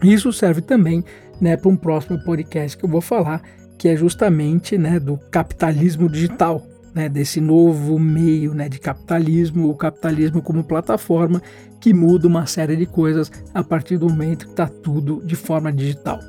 Isso 0.03 0.31
serve 0.33 0.61
também 0.61 1.03
né, 1.39 1.55
para 1.55 1.69
um 1.69 1.75
próximo 1.75 2.23
podcast 2.23 2.77
que 2.77 2.85
eu 2.85 2.89
vou 2.89 3.01
falar, 3.01 3.41
que 3.77 3.87
é 3.87 3.95
justamente 3.95 4.77
né, 4.77 4.99
do 4.99 5.17
capitalismo 5.31 6.09
digital, 6.09 6.65
né, 6.93 7.09
desse 7.09 7.41
novo 7.41 7.99
meio 7.99 8.53
né, 8.53 8.69
de 8.69 8.79
capitalismo, 8.79 9.69
o 9.69 9.75
capitalismo 9.75 10.41
como 10.41 10.63
plataforma 10.63 11.41
que 11.79 11.93
muda 11.93 12.27
uma 12.27 12.45
série 12.45 12.75
de 12.75 12.85
coisas 12.85 13.31
a 13.53 13.63
partir 13.63 13.97
do 13.97 14.09
momento 14.09 14.45
que 14.45 14.51
está 14.51 14.67
tudo 14.67 15.21
de 15.23 15.35
forma 15.35 15.71
digital. 15.71 16.19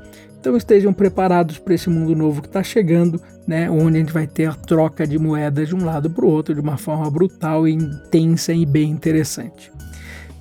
Então 0.47 0.57
estejam 0.57 0.93
preparados 0.93 1.59
para 1.59 1.75
esse 1.75 1.91
mundo 1.91 2.15
novo 2.15 2.41
que 2.41 2.47
está 2.47 2.63
chegando, 2.63 3.21
né, 3.49 3.69
onde 3.69 3.97
a 3.97 3.99
gente 4.01 4.13
vai 4.13 4.29
ter 4.29 4.45
a 4.45 4.55
troca 4.55 5.05
de 5.05 5.19
moedas 5.19 5.67
de 5.67 5.75
um 5.75 5.85
lado 5.85 6.09
para 6.09 6.25
o 6.25 6.29
outro 6.29 6.55
de 6.55 6.61
uma 6.61 6.77
forma 6.77 7.11
brutal, 7.11 7.67
intensa 7.67 8.53
e 8.53 8.65
bem 8.65 8.89
interessante. 8.89 9.73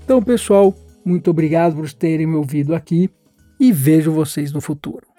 Então, 0.04 0.22
pessoal, 0.22 0.76
muito 1.04 1.32
obrigado 1.32 1.78
por 1.78 1.92
terem 1.92 2.28
me 2.28 2.36
ouvido 2.36 2.76
aqui 2.76 3.10
e 3.60 3.72
vejo 3.72 4.12
vocês 4.12 4.54
no 4.54 4.62
futuro. 4.62 5.15